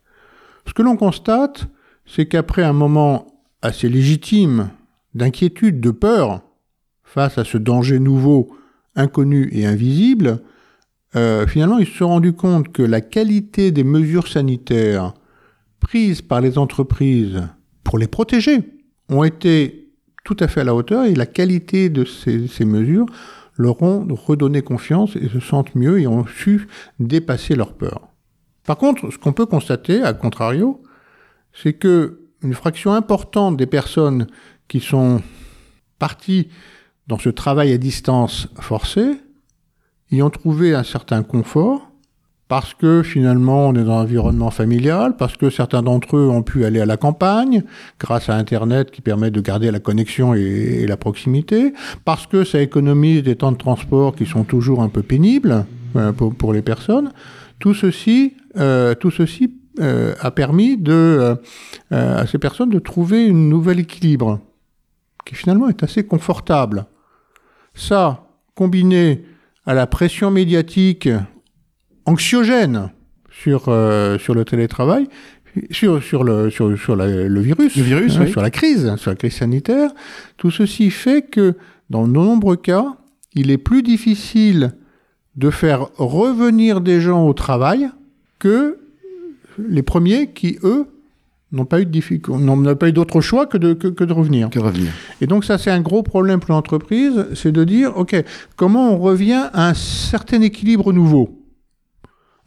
Ce 0.68 0.74
que 0.74 0.82
l'on 0.82 0.98
constate, 0.98 1.68
c'est 2.06 2.26
qu'après 2.26 2.64
un 2.64 2.74
moment 2.74 3.28
assez 3.62 3.90
légitime 3.90 4.70
d'inquiétude, 5.14 5.80
de 5.80 5.92
peur, 5.92 6.42
face 7.04 7.38
à 7.38 7.44
ce 7.44 7.58
danger 7.58 8.00
nouveau, 8.00 8.56
inconnu 8.96 9.50
et 9.52 9.66
invisible, 9.66 10.42
euh, 11.16 11.48
finalement, 11.48 11.78
ils 11.78 11.88
se 11.88 11.98
sont 11.98 12.08
rendus 12.08 12.34
compte 12.34 12.72
que 12.72 12.82
la 12.82 13.02
qualité 13.02 13.72
des 13.72 13.84
mesures 13.84 14.28
sanitaires 14.28 15.14
prises 15.80 16.22
par 16.22 16.42
les 16.42 16.58
entreprises 16.58 17.44
pour 17.84 17.98
les 17.98 18.08
protéger 18.08 18.60
ont 19.10 19.24
été 19.24 19.94
tout 20.24 20.36
à 20.40 20.48
fait 20.48 20.62
à 20.62 20.64
la 20.64 20.76
hauteur 20.76 21.06
et 21.06 21.14
la 21.14 21.28
qualité 21.28 21.90
de 21.90 22.04
ces, 22.04 22.48
ces 22.48 22.66
mesures 22.66 23.06
leur 23.58 23.82
ont 23.82 24.06
redonné 24.14 24.62
confiance 24.62 25.16
et 25.16 25.30
se 25.30 25.40
sentent 25.40 25.76
mieux 25.76 26.00
et 26.00 26.08
ont 26.08 26.26
su 26.26 26.68
dépasser 27.00 27.56
leur 27.56 27.74
peur. 27.74 28.10
Par 28.66 28.78
contre, 28.78 29.12
ce 29.12 29.18
qu'on 29.18 29.34
peut 29.34 29.46
constater, 29.46 30.02
à 30.02 30.14
contrario, 30.14 30.82
c'est 31.54 31.74
que 31.74 32.22
une 32.42 32.54
fraction 32.54 32.94
importante 32.94 33.58
des 33.58 33.66
personnes 33.66 34.28
qui 34.68 34.80
sont 34.80 35.22
parties 36.00 36.50
dans 37.08 37.18
ce 37.18 37.30
travail 37.30 37.72
à 37.72 37.78
distance 37.78 38.48
forcé 38.60 39.20
y 40.12 40.22
ont 40.22 40.30
trouvé 40.30 40.76
un 40.76 40.84
certain 40.84 41.24
confort 41.24 41.92
parce 42.48 42.74
que 42.74 43.02
finalement 43.02 43.68
on 43.70 43.74
est 43.74 43.84
dans 43.84 44.00
un 44.00 44.02
environnement 44.02 44.52
familial, 44.52 45.16
parce 45.18 45.36
que 45.36 45.50
certains 45.50 45.82
d'entre 45.82 46.18
eux 46.18 46.30
ont 46.30 46.44
pu 46.44 46.66
aller 46.66 46.80
à 46.80 46.86
la 46.86 46.98
campagne 46.98 47.64
grâce 48.00 48.30
à 48.30 48.36
Internet 48.36 48.92
qui 48.92 49.02
permet 49.02 49.32
de 49.32 49.42
garder 49.42 49.72
la 49.72 49.80
connexion 49.80 50.34
et, 50.34 50.86
la 50.88 50.98
proximité, 50.98 51.74
parce 52.04 52.28
que 52.28 52.44
ça 52.44 52.62
économise 52.62 53.24
des 53.24 53.36
temps 53.36 53.52
de 53.52 53.58
transport 53.58 54.16
qui 54.16 54.25
sont 54.25 54.44
toujours 54.44 54.84
un 54.84 54.90
peu 54.90 55.02
pénibles 55.02 55.66
euh, 55.96 56.12
pour, 56.12 56.54
les 56.54 56.62
personnes. 56.62 57.12
Tout 57.60 57.74
ceci, 57.74 58.34
euh, 58.58 58.94
tout 58.94 59.12
ceci 59.12 59.56
euh, 59.80 60.14
a 60.20 60.30
permis 60.30 60.78
de, 60.78 61.38
à 61.90 62.28
ces 62.28 62.38
personnes 62.38 62.70
de 62.70 62.80
trouver 62.80 63.25
une 63.25 63.50
nouvel 63.50 63.80
équilibre 63.80 64.40
qui 65.25 65.34
finalement 65.34 65.68
est 65.68 65.82
assez 65.82 66.04
confortable. 66.06 66.86
Ça, 67.74 68.28
combiné 68.54 69.25
à 69.66 69.74
la 69.74 69.88
pression 69.88 70.30
médiatique 70.30 71.10
anxiogène 72.06 72.90
sur, 73.30 73.66
euh, 73.68 74.18
sur 74.18 74.34
le 74.34 74.46
télétravail, 74.46 75.08
sur, 75.72 76.04
sur, 76.04 76.24
le, 76.24 76.50
sur, 76.50 76.78
sur 76.78 76.96
le 76.96 77.40
virus, 77.40 77.76
le 77.76 77.84
virus 77.84 78.18
hein, 78.18 78.28
sur 78.28 78.42
la 78.42 78.52
crise, 78.52 78.96
sur 78.98 79.12
la 79.12 79.16
crise 79.16 79.36
sanitaire. 79.36 79.92
Tout 80.38 80.52
ceci 80.52 80.92
fait 80.92 81.22
que, 81.22 81.56
dans 81.90 82.08
de 82.08 82.14
nombreux 82.14 82.58
cas, 82.58 82.96
il 83.34 83.52
est 83.52 83.58
plus 83.58 83.84
difficile 83.84 84.74
de 85.36 85.50
faire 85.50 85.88
revenir 85.98 86.82
des 86.82 87.02
gens 87.02 87.28
au 87.28 87.34
travail 87.34 87.90
que 88.40 88.80
les 89.58 89.84
premiers 89.84 90.32
qui, 90.32 90.58
eux, 90.64 90.88
n'ont 91.52 91.66
pas 91.66 91.82
eu 91.82 91.88
n'ont 92.28 92.76
pas 92.76 92.90
eu 92.90 92.92
d'autre 92.92 93.22
choix 93.22 93.46
que 93.46 93.58
de, 93.58 93.74
que, 93.74 93.88
que 93.88 94.04
de 94.04 94.14
revenir. 94.14 94.50
Que 94.50 94.60
revenir. 94.60 94.92
Et 95.22 95.28
donc 95.28 95.46
ça, 95.46 95.58
c'est 95.58 95.72
un 95.72 95.82
gros 95.82 96.04
problème 96.04 96.40
pour 96.40 96.54
l'entreprise, 96.54 97.28
c'est 97.34 97.52
de 97.52 97.64
dire, 97.64 97.98
OK, 97.98 98.16
comment 98.56 98.92
on 98.92 98.98
revient 98.98 99.50
à 99.54 99.70
un 99.70 99.74
certain 99.74 100.42
équilibre 100.42 100.92
nouveau? 100.92 101.45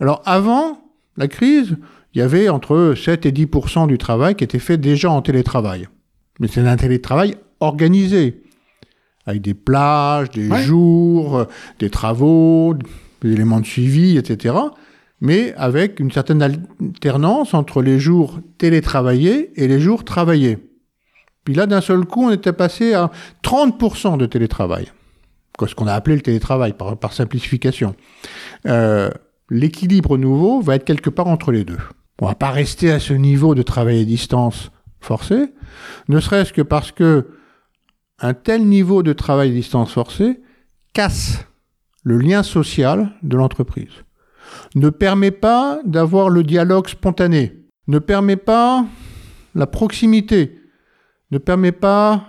Alors 0.00 0.22
avant 0.24 0.78
la 1.16 1.28
crise, 1.28 1.76
il 2.14 2.18
y 2.18 2.22
avait 2.22 2.48
entre 2.48 2.94
7 2.96 3.26
et 3.26 3.32
10% 3.32 3.86
du 3.86 3.98
travail 3.98 4.34
qui 4.34 4.44
était 4.44 4.58
fait 4.58 4.78
déjà 4.78 5.10
en 5.10 5.22
télétravail. 5.22 5.88
Mais 6.40 6.48
c'est 6.48 6.60
un 6.60 6.76
télétravail 6.76 7.36
organisé, 7.60 8.42
avec 9.26 9.42
des 9.42 9.54
plages, 9.54 10.30
des 10.30 10.48
jours, 10.62 11.46
des 11.80 11.90
travaux, 11.90 12.74
des 13.22 13.32
éléments 13.32 13.60
de 13.60 13.66
suivi, 13.66 14.16
etc. 14.16 14.54
Mais 15.20 15.52
avec 15.56 15.98
une 15.98 16.12
certaine 16.12 16.42
alternance 16.42 17.52
entre 17.54 17.82
les 17.82 17.98
jours 17.98 18.38
télétravaillés 18.58 19.50
et 19.60 19.66
les 19.66 19.80
jours 19.80 20.04
travaillés. 20.04 20.58
Puis 21.44 21.54
là, 21.54 21.66
d'un 21.66 21.80
seul 21.80 22.04
coup, 22.04 22.26
on 22.26 22.30
était 22.30 22.52
passé 22.52 22.94
à 22.94 23.10
30% 23.42 24.16
de 24.16 24.26
télétravail. 24.26 24.92
Ce 25.66 25.74
qu'on 25.74 25.88
a 25.88 25.92
appelé 25.92 26.14
le 26.14 26.22
télétravail, 26.22 26.72
par, 26.72 26.96
par 26.96 27.12
simplification. 27.12 27.96
Euh, 28.66 29.10
l'équilibre 29.50 30.18
nouveau 30.18 30.60
va 30.60 30.74
être 30.74 30.84
quelque 30.84 31.10
part 31.10 31.28
entre 31.28 31.52
les 31.52 31.64
deux. 31.64 31.78
On 32.20 32.26
va 32.26 32.34
pas 32.34 32.50
rester 32.50 32.90
à 32.90 33.00
ce 33.00 33.12
niveau 33.14 33.54
de 33.54 33.62
travail 33.62 34.00
à 34.00 34.04
distance 34.04 34.70
forcé, 35.00 35.52
ne 36.08 36.20
serait-ce 36.20 36.52
que 36.52 36.62
parce 36.62 36.92
que 36.92 37.28
un 38.20 38.34
tel 38.34 38.66
niveau 38.66 39.02
de 39.02 39.12
travail 39.12 39.50
à 39.50 39.54
distance 39.54 39.92
forcé 39.92 40.40
casse 40.92 41.46
le 42.02 42.18
lien 42.18 42.42
social 42.42 43.12
de 43.22 43.36
l'entreprise, 43.36 43.92
ne 44.74 44.88
permet 44.88 45.30
pas 45.30 45.78
d'avoir 45.84 46.28
le 46.28 46.42
dialogue 46.42 46.88
spontané, 46.88 47.64
ne 47.86 47.98
permet 47.98 48.36
pas 48.36 48.86
la 49.54 49.66
proximité, 49.66 50.58
ne 51.30 51.38
permet 51.38 51.72
pas 51.72 52.24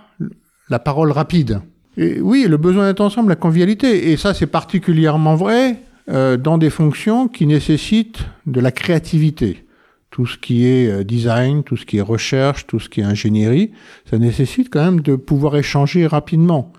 la 0.68 0.78
parole 0.78 1.10
rapide. 1.10 1.60
Et 1.96 2.20
oui, 2.20 2.46
le 2.48 2.56
besoin 2.56 2.86
d'être 2.86 3.00
ensemble, 3.00 3.30
la 3.30 3.36
convivialité, 3.36 4.12
et 4.12 4.16
ça 4.16 4.34
c'est 4.34 4.46
particulièrement 4.46 5.34
vrai 5.34 5.82
euh, 6.08 6.36
dans 6.36 6.58
des 6.58 6.70
fonctions 6.70 7.28
qui 7.28 7.46
nécessitent 7.46 8.24
de 8.46 8.60
la 8.60 8.72
créativité. 8.72 9.66
Tout 10.10 10.26
ce 10.26 10.38
qui 10.38 10.66
est 10.66 10.88
euh, 10.88 11.04
design, 11.04 11.62
tout 11.62 11.76
ce 11.76 11.86
qui 11.86 11.98
est 11.98 12.02
recherche, 12.02 12.66
tout 12.66 12.80
ce 12.80 12.88
qui 12.88 13.00
est 13.00 13.04
ingénierie, 13.04 13.72
ça 14.08 14.18
nécessite 14.18 14.70
quand 14.70 14.84
même 14.84 15.00
de 15.00 15.16
pouvoir 15.16 15.56
échanger 15.56 16.06
rapidement. 16.06 16.72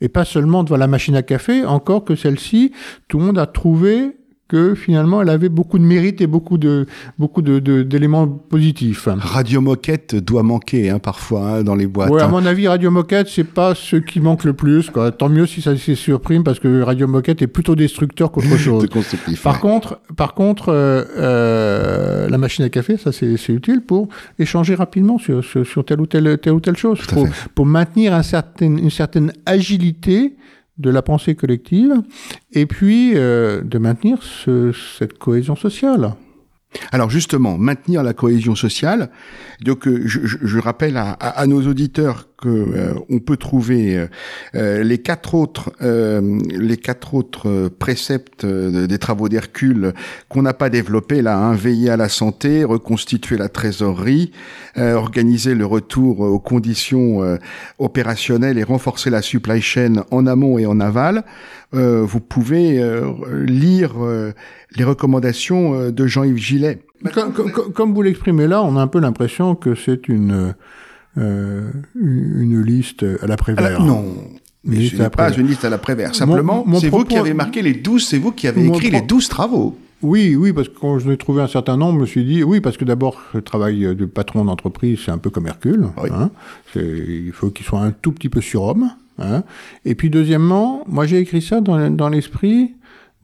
Et 0.00 0.08
pas 0.08 0.24
seulement 0.24 0.62
devant 0.62 0.76
la 0.76 0.86
machine 0.86 1.16
à 1.16 1.22
café, 1.22 1.64
encore 1.64 2.04
que 2.04 2.14
celle-ci, 2.14 2.72
tout 3.08 3.18
le 3.18 3.24
monde 3.24 3.38
a 3.38 3.46
trouvé 3.46 4.16
que 4.48 4.74
finalement 4.74 5.22
elle 5.22 5.30
avait 5.30 5.48
beaucoup 5.48 5.78
de 5.78 5.84
mérite 5.84 6.20
et 6.20 6.26
beaucoup 6.26 6.58
de 6.58 6.86
beaucoup 7.18 7.42
de, 7.42 7.58
d'éléments 7.82 8.28
positifs. 8.28 9.08
Radio 9.18 9.60
Moquette 9.60 10.14
doit 10.14 10.42
manquer 10.42 10.90
hein, 10.90 10.98
parfois 10.98 11.48
hein, 11.48 11.62
dans 11.64 11.74
les 11.74 11.86
boîtes. 11.86 12.10
Ouais, 12.10 12.22
à 12.22 12.28
mon 12.28 12.44
avis, 12.46 12.68
Radio 12.68 12.90
Moquette 12.90 13.28
c'est 13.28 13.44
pas 13.44 13.74
ce 13.74 13.96
qui 13.96 14.20
manque 14.20 14.44
le 14.44 14.52
plus. 14.52 14.90
Quoi. 14.90 15.10
Tant 15.10 15.28
mieux 15.28 15.46
si 15.46 15.62
ça 15.62 15.76
se 15.76 15.94
surprime 15.94 16.44
parce 16.44 16.60
que 16.60 16.82
Radio 16.82 17.08
Moquette 17.08 17.42
est 17.42 17.48
plutôt 17.48 17.74
destructeur 17.74 18.30
qu'autre 18.30 18.56
chose. 18.56 18.86
par 19.42 19.60
contre, 19.60 20.00
par 20.16 20.34
contre, 20.34 20.68
euh, 20.68 21.04
euh, 21.16 22.28
la 22.28 22.38
machine 22.38 22.64
à 22.64 22.68
café, 22.68 22.96
ça 22.96 23.12
c'est, 23.12 23.36
utile 23.48 23.80
pour 23.80 24.08
échanger 24.38 24.74
rapidement 24.74 25.18
sur, 25.18 25.44
sur, 25.44 25.84
telle 25.84 26.00
ou 26.00 26.06
telle 26.06 26.38
telle 26.38 26.52
ou 26.52 26.60
telle 26.60 26.76
chose, 26.76 27.00
pour, 27.06 27.26
pour 27.54 27.66
maintenir 27.66 28.14
un 28.14 28.22
certain, 28.22 28.66
une 28.66 28.90
certaine 28.90 29.32
agilité 29.44 30.36
de 30.78 30.90
la 30.90 31.02
pensée 31.02 31.34
collective, 31.34 32.02
et 32.52 32.66
puis 32.66 33.12
euh, 33.14 33.62
de 33.62 33.78
maintenir 33.78 34.18
cette 34.98 35.18
cohésion 35.18 35.56
sociale. 35.56 36.14
Alors 36.92 37.10
justement, 37.10 37.56
maintenir 37.58 38.02
la 38.02 38.12
cohésion 38.12 38.54
sociale. 38.54 39.10
Donc, 39.62 39.86
euh, 39.86 40.02
je, 40.06 40.58
rappelle 40.58 40.96
à, 40.96 41.46
nos 41.46 41.66
auditeurs 41.66 42.28
que 42.38 42.48
euh, 42.48 42.94
on 43.08 43.18
peut 43.18 43.36
trouver 43.36 43.96
euh, 43.96 44.06
euh, 44.54 44.82
les 44.82 44.98
quatre 44.98 45.34
autres 45.34 45.72
les 45.80 46.76
quatre 46.76 47.14
autres 47.14 47.68
préceptes 47.68 48.44
des 48.44 48.98
travaux 48.98 49.28
d'Hercule 49.28 49.94
qu'on 50.28 50.42
n'a 50.42 50.52
pas 50.52 50.68
développés 50.68 51.22
là 51.22 51.38
hein, 51.38 51.54
veiller 51.54 51.90
à 51.90 51.96
la 51.96 52.08
santé 52.08 52.64
reconstituer 52.64 53.36
la 53.36 53.48
trésorerie 53.48 54.32
organiser 54.76 55.54
le 55.54 55.64
retour 55.64 56.20
aux 56.20 56.38
conditions 56.38 57.38
opérationnelles 57.78 58.58
et 58.58 58.62
renforcer 58.62 59.10
la 59.10 59.22
supply 59.22 59.60
chain 59.60 60.04
en 60.10 60.26
amont 60.26 60.58
et 60.58 60.66
en 60.66 60.80
aval. 60.80 61.24
Vous 61.72 62.20
pouvez 62.20 62.82
lire 63.46 63.94
les 64.76 64.84
recommandations 64.84 65.90
de 65.90 66.06
Jean-Yves 66.06 66.36
Gillet. 66.36 66.82
Comme, 67.12 67.32
comme 67.32 67.94
vous 67.94 68.02
l'exprimez 68.02 68.46
là 68.46 68.62
on 68.62 68.76
a 68.76 68.80
un 68.80 68.88
peu 68.88 69.00
l'impression 69.00 69.54
que 69.54 69.74
c'est 69.74 70.08
une 70.08 70.54
euh, 71.18 71.70
une 71.94 72.62
liste 72.62 73.04
à 73.22 73.26
la 73.26 73.36
Prévert. 73.36 73.82
non. 73.82 74.04
Mais 74.64 74.88
ce 74.88 74.96
n'est 74.96 75.10
pas 75.10 75.32
une 75.32 75.46
liste 75.46 75.64
à 75.64 75.70
la 75.70 75.78
Prévert. 75.78 76.14
Simplement, 76.14 76.64
c'est 76.80 76.88
vous 76.88 77.04
qui 77.04 77.16
avez 77.16 77.34
marqué 77.34 77.62
les 77.62 77.74
12, 77.74 78.06
c'est 78.06 78.18
vous 78.18 78.32
qui 78.32 78.48
avez 78.48 78.66
écrit 78.66 78.90
les 78.90 79.02
12 79.02 79.28
travaux. 79.28 79.78
Oui, 80.02 80.36
oui, 80.36 80.52
parce 80.52 80.68
que 80.68 80.78
quand 80.78 80.98
je 80.98 81.08
l'ai 81.08 81.16
trouvé 81.16 81.40
un 81.40 81.48
certain 81.48 81.76
nombre, 81.76 81.94
je 81.94 82.00
me 82.00 82.06
suis 82.06 82.24
dit, 82.24 82.42
oui, 82.42 82.60
parce 82.60 82.76
que 82.76 82.84
d'abord, 82.84 83.22
le 83.32 83.40
travail 83.40 83.96
de 83.96 84.04
patron 84.04 84.44
d'entreprise, 84.44 85.00
c'est 85.04 85.10
un 85.10 85.18
peu 85.18 85.30
comme 85.30 85.46
Hercule. 85.46 85.86
Hein, 85.96 86.30
il 86.74 87.32
faut 87.32 87.50
qu'il 87.50 87.64
soit 87.64 87.80
un 87.80 87.92
tout 87.92 88.12
petit 88.12 88.28
peu 88.28 88.40
surhomme. 88.40 88.90
Hein, 89.18 89.42
et 89.86 89.94
puis, 89.94 90.10
deuxièmement, 90.10 90.84
moi, 90.86 91.06
j'ai 91.06 91.18
écrit 91.18 91.40
ça 91.40 91.62
dans, 91.62 91.90
dans 91.90 92.10
l'esprit 92.10 92.74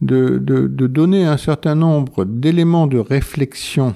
de, 0.01 0.39
de, 0.39 0.67
de, 0.67 0.87
donner 0.87 1.25
un 1.25 1.37
certain 1.37 1.75
nombre 1.75 2.25
d'éléments 2.25 2.87
de 2.87 2.97
réflexion 2.97 3.95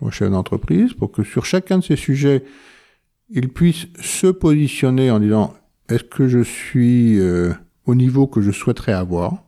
au 0.00 0.10
chef 0.10 0.30
d'entreprise 0.30 0.92
pour 0.92 1.10
que 1.10 1.24
sur 1.24 1.46
chacun 1.46 1.78
de 1.78 1.84
ces 1.84 1.96
sujets, 1.96 2.44
il 3.30 3.48
puisse 3.48 3.86
se 4.00 4.26
positionner 4.26 5.10
en 5.10 5.20
disant 5.20 5.54
est-ce 5.88 6.04
que 6.04 6.28
je 6.28 6.40
suis 6.40 7.18
euh, 7.18 7.52
au 7.86 7.94
niveau 7.94 8.26
que 8.26 8.40
je 8.40 8.50
souhaiterais 8.50 8.92
avoir? 8.92 9.44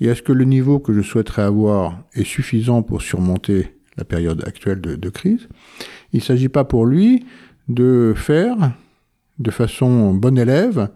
Et 0.00 0.06
est-ce 0.06 0.22
que 0.22 0.32
le 0.32 0.44
niveau 0.44 0.78
que 0.78 0.92
je 0.92 1.00
souhaiterais 1.00 1.42
avoir 1.42 1.98
est 2.14 2.24
suffisant 2.24 2.82
pour 2.82 3.02
surmonter 3.02 3.74
la 3.96 4.04
période 4.04 4.46
actuelle 4.46 4.80
de, 4.80 5.10
crise? 5.10 5.48
Il 6.12 6.18
ne 6.18 6.22
s'agit 6.22 6.48
pas 6.48 6.64
pour 6.64 6.86
lui 6.86 7.26
de 7.68 8.14
faire 8.16 8.56
de 9.38 9.50
façon 9.50 10.14
bon 10.14 10.38
élève 10.38 10.88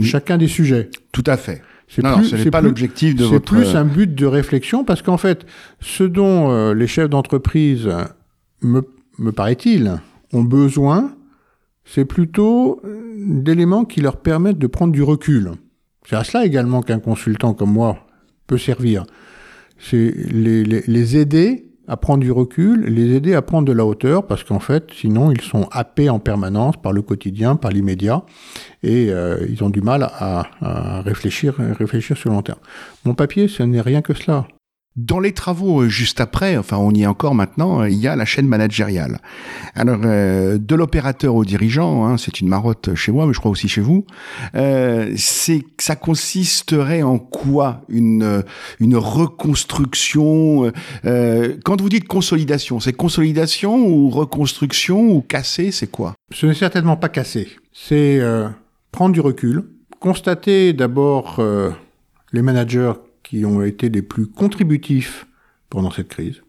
chacun 0.00 0.38
des 0.38 0.48
sujets. 0.48 0.90
Tout 1.12 1.24
à 1.26 1.36
fait. 1.36 1.62
Non, 2.02 2.22
ce 2.22 2.36
n'est 2.36 2.50
pas 2.50 2.60
l'objectif 2.60 3.14
de 3.14 3.24
votre... 3.24 3.54
C'est 3.54 3.64
plus 3.64 3.76
un 3.76 3.84
but 3.84 4.14
de 4.14 4.26
réflexion 4.26 4.84
parce 4.84 5.02
qu'en 5.02 5.18
fait, 5.18 5.44
ce 5.80 6.02
dont 6.04 6.50
euh, 6.50 6.74
les 6.74 6.86
chefs 6.86 7.10
d'entreprise, 7.10 7.88
me, 8.62 8.82
me 9.18 9.32
paraît-il, 9.32 10.00
ont 10.34 10.42
besoin, 10.42 11.14
c'est 11.84 12.04
plutôt 12.04 12.80
euh, 12.84 13.14
d'éléments 13.18 13.84
qui 13.84 14.00
leur 14.00 14.16
permettent 14.16 14.58
de 14.58 14.66
prendre 14.66 14.92
du 14.92 15.02
recul. 15.02 15.52
C'est 16.06 16.16
à 16.16 16.24
cela 16.24 16.44
également 16.44 16.82
qu'un 16.82 16.98
consultant 16.98 17.54
comme 17.54 17.72
moi 17.72 18.06
peut 18.46 18.58
servir. 18.58 19.04
C'est 19.78 20.14
les, 20.30 21.16
aider 21.16 21.66
à 21.88 21.96
prendre 21.96 22.20
du 22.20 22.30
recul, 22.30 22.84
les 22.84 23.14
aider 23.14 23.34
à 23.34 23.42
prendre 23.42 23.66
de 23.66 23.72
la 23.72 23.84
hauteur, 23.84 24.26
parce 24.26 24.44
qu'en 24.44 24.60
fait, 24.60 24.88
sinon, 24.92 25.30
ils 25.30 25.40
sont 25.40 25.68
happés 25.70 26.08
en 26.08 26.18
permanence 26.18 26.76
par 26.76 26.92
le 26.92 27.02
quotidien, 27.02 27.56
par 27.56 27.70
l'immédiat, 27.70 28.24
et 28.82 29.10
euh, 29.10 29.44
ils 29.48 29.62
ont 29.64 29.70
du 29.70 29.82
mal 29.82 30.02
à, 30.02 30.46
à 30.60 31.02
réfléchir, 31.02 31.54
réfléchir 31.56 32.16
sur 32.16 32.30
le 32.30 32.36
long 32.36 32.42
terme. 32.42 32.60
Mon 33.04 33.14
papier, 33.14 33.48
ce 33.48 33.62
n'est 33.62 33.82
rien 33.82 34.00
que 34.00 34.14
cela. 34.14 34.46
Dans 34.96 35.18
les 35.18 35.32
travaux 35.32 35.82
euh, 35.82 35.88
juste 35.88 36.20
après, 36.20 36.56
enfin 36.56 36.76
on 36.76 36.92
y 36.92 37.02
est 37.02 37.06
encore 37.06 37.34
maintenant, 37.34 37.80
euh, 37.80 37.90
il 37.90 37.98
y 37.98 38.06
a 38.06 38.14
la 38.14 38.24
chaîne 38.24 38.46
managériale. 38.46 39.18
Alors 39.74 39.98
euh, 40.04 40.56
de 40.56 40.74
l'opérateur 40.76 41.34
au 41.34 41.44
dirigeant, 41.44 42.06
hein, 42.06 42.16
c'est 42.16 42.40
une 42.40 42.46
marotte 42.46 42.94
chez 42.94 43.10
moi, 43.10 43.26
mais 43.26 43.32
je 43.32 43.40
crois 43.40 43.50
aussi 43.50 43.66
chez 43.66 43.80
vous. 43.80 44.06
Euh, 44.54 45.12
c'est 45.16 45.64
ça 45.78 45.96
consisterait 45.96 47.02
en 47.02 47.18
quoi 47.18 47.82
une 47.88 48.44
une 48.78 48.96
reconstruction 48.96 50.70
euh, 51.04 51.56
Quand 51.64 51.80
vous 51.80 51.88
dites 51.88 52.06
consolidation, 52.06 52.78
c'est 52.78 52.92
consolidation 52.92 53.88
ou 53.88 54.10
reconstruction 54.10 55.10
ou 55.10 55.22
casser, 55.22 55.72
c'est 55.72 55.90
quoi? 55.90 56.14
Ce 56.32 56.46
n'est 56.46 56.54
certainement 56.54 56.96
pas 56.96 57.08
casser. 57.08 57.48
C'est 57.72 58.20
prendre 58.92 59.12
du 59.12 59.20
recul, 59.20 59.64
constater 59.98 60.72
d'abord 60.72 61.42
les 62.32 62.42
managers 62.42 62.92
qui 63.24 63.44
ont 63.44 63.62
été 63.62 63.88
les 63.88 64.02
plus 64.02 64.28
contributifs 64.28 65.26
pendant 65.70 65.90
cette 65.90 66.08
crise. 66.08 66.42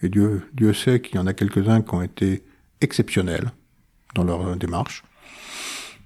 Et 0.00 0.08
Dieu, 0.08 0.42
Dieu 0.54 0.72
sait 0.72 1.00
qu'il 1.00 1.16
y 1.16 1.18
en 1.18 1.26
a 1.26 1.34
quelques-uns 1.34 1.82
qui 1.82 1.94
ont 1.94 2.02
été 2.02 2.42
exceptionnels 2.80 3.50
dans 4.14 4.24
leur 4.24 4.56
démarche. 4.56 5.04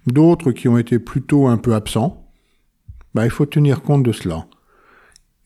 D'autres 0.07 0.51
qui 0.51 0.67
ont 0.67 0.79
été 0.79 0.99
plutôt 0.99 1.47
un 1.47 1.59
peu 1.59 1.75
absents. 1.75 2.27
Ben, 3.15 3.25
il 3.25 3.31
faut 3.31 3.47
tenir 3.47 3.83
compte 3.83 4.03
de 4.03 4.13
cela. 4.13 4.47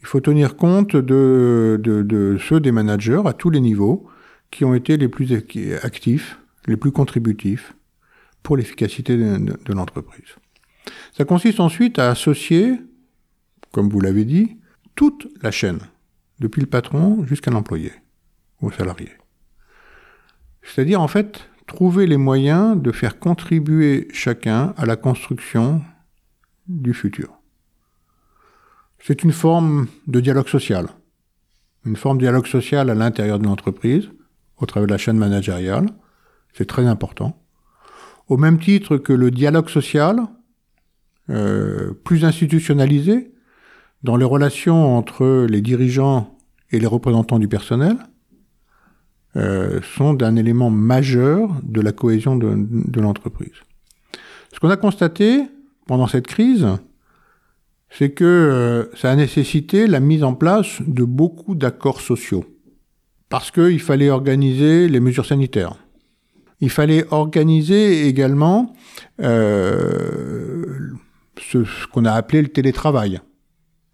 Il 0.00 0.06
faut 0.06 0.20
tenir 0.20 0.56
compte 0.56 0.96
de, 0.96 1.80
de, 1.82 2.02
de 2.02 2.38
ceux 2.38 2.60
des 2.60 2.72
managers 2.72 3.22
à 3.24 3.32
tous 3.32 3.50
les 3.50 3.60
niveaux 3.60 4.06
qui 4.50 4.64
ont 4.64 4.74
été 4.74 4.96
les 4.96 5.08
plus 5.08 5.32
actifs, 5.82 6.38
les 6.66 6.76
plus 6.76 6.92
contributifs 6.92 7.74
pour 8.42 8.56
l'efficacité 8.56 9.16
de, 9.16 9.38
de 9.38 9.72
l'entreprise. 9.72 10.36
Ça 11.12 11.24
consiste 11.24 11.58
ensuite 11.58 11.98
à 11.98 12.10
associer 12.10 12.78
comme 13.74 13.88
vous 13.88 14.00
l'avez 14.00 14.24
dit, 14.24 14.56
toute 14.94 15.26
la 15.42 15.50
chaîne, 15.50 15.80
depuis 16.38 16.60
le 16.60 16.68
patron 16.68 17.26
jusqu'à 17.26 17.50
l'employé, 17.50 17.92
au 18.60 18.70
salarié. 18.70 19.10
C'est-à-dire, 20.62 21.00
en 21.00 21.08
fait, 21.08 21.48
trouver 21.66 22.06
les 22.06 22.16
moyens 22.16 22.80
de 22.80 22.92
faire 22.92 23.18
contribuer 23.18 24.06
chacun 24.12 24.74
à 24.76 24.86
la 24.86 24.94
construction 24.94 25.82
du 26.68 26.94
futur. 26.94 27.30
C'est 29.00 29.24
une 29.24 29.32
forme 29.32 29.88
de 30.06 30.20
dialogue 30.20 30.48
social. 30.48 30.86
Une 31.84 31.96
forme 31.96 32.18
de 32.18 32.22
dialogue 32.22 32.46
social 32.46 32.90
à 32.90 32.94
l'intérieur 32.94 33.40
de 33.40 33.44
l'entreprise, 33.44 34.08
au 34.58 34.66
travers 34.66 34.86
de 34.86 34.92
la 34.92 34.98
chaîne 34.98 35.18
managériale. 35.18 35.86
C'est 36.52 36.68
très 36.68 36.86
important. 36.86 37.42
Au 38.28 38.36
même 38.36 38.60
titre 38.60 38.98
que 38.98 39.12
le 39.12 39.32
dialogue 39.32 39.68
social, 39.68 40.20
euh, 41.28 41.92
plus 42.04 42.24
institutionnalisé, 42.24 43.33
dans 44.04 44.16
les 44.16 44.24
relations 44.24 44.96
entre 44.96 45.46
les 45.48 45.62
dirigeants 45.62 46.36
et 46.70 46.78
les 46.78 46.86
représentants 46.86 47.38
du 47.38 47.48
personnel 47.48 47.96
euh, 49.36 49.80
sont 49.96 50.14
d'un 50.14 50.36
élément 50.36 50.70
majeur 50.70 51.50
de 51.62 51.80
la 51.80 51.90
cohésion 51.90 52.36
de, 52.36 52.54
de 52.54 53.00
l'entreprise. 53.00 53.54
Ce 54.52 54.60
qu'on 54.60 54.70
a 54.70 54.76
constaté 54.76 55.44
pendant 55.86 56.06
cette 56.06 56.26
crise, 56.26 56.68
c'est 57.88 58.10
que 58.10 58.24
euh, 58.24 58.84
ça 58.94 59.10
a 59.10 59.16
nécessité 59.16 59.86
la 59.86 60.00
mise 60.00 60.22
en 60.22 60.34
place 60.34 60.82
de 60.86 61.02
beaucoup 61.04 61.54
d'accords 61.54 62.00
sociaux. 62.00 62.44
Parce 63.30 63.50
qu'il 63.50 63.80
fallait 63.80 64.10
organiser 64.10 64.86
les 64.88 65.00
mesures 65.00 65.26
sanitaires. 65.26 65.76
Il 66.60 66.70
fallait 66.70 67.04
organiser 67.10 68.06
également 68.06 68.74
euh, 69.20 70.90
ce, 71.40 71.64
ce 71.64 71.86
qu'on 71.88 72.04
a 72.04 72.12
appelé 72.12 72.42
le 72.42 72.48
télétravail. 72.48 73.20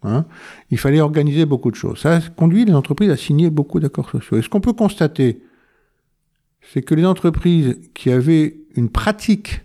Hein, 0.03 0.25
il 0.71 0.79
fallait 0.79 0.99
organiser 0.99 1.45
beaucoup 1.45 1.69
de 1.69 1.75
choses. 1.75 1.99
Ça 1.99 2.15
a 2.15 2.21
conduit 2.21 2.65
les 2.65 2.73
entreprises 2.73 3.11
à 3.11 3.17
signer 3.17 3.49
beaucoup 3.49 3.79
d'accords 3.79 4.09
sociaux. 4.09 4.37
Et 4.37 4.41
ce 4.41 4.49
qu'on 4.49 4.61
peut 4.61 4.73
constater, 4.73 5.43
c'est 6.61 6.81
que 6.81 6.95
les 6.95 7.05
entreprises 7.05 7.79
qui 7.93 8.11
avaient 8.11 8.57
une 8.75 8.89
pratique 8.89 9.61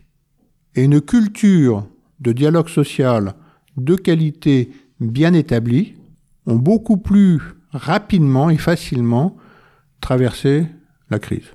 et 0.75 0.85
une 0.85 1.01
culture 1.01 1.87
de 2.20 2.33
dialogue 2.33 2.68
social 2.68 3.35
de 3.77 3.96
qualité 3.96 4.70
bien 5.01 5.33
établie 5.33 5.94
ont 6.46 6.57
beaucoup 6.57 6.96
plus 6.96 7.40
rapidement 7.70 8.51
et 8.51 8.57
facilement 8.57 9.37
traversé 10.01 10.66
la 11.11 11.18
crise. 11.18 11.55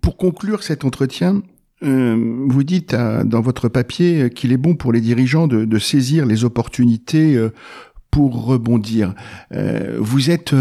Pour 0.00 0.16
conclure 0.16 0.62
cet 0.62 0.84
entretien, 0.84 1.42
euh, 1.82 2.44
vous 2.48 2.62
dites 2.62 2.92
euh, 2.92 3.24
dans 3.24 3.40
votre 3.40 3.68
papier 3.68 4.30
qu'il 4.30 4.52
est 4.52 4.58
bon 4.58 4.74
pour 4.74 4.92
les 4.92 5.00
dirigeants 5.00 5.46
de, 5.46 5.78
saisir 5.78 6.26
les 6.26 6.44
opportunités 6.44 7.36
euh, 7.36 7.50
pour 8.10 8.44
rebondir. 8.44 9.14
vous 9.98 10.30
êtes, 10.30 10.52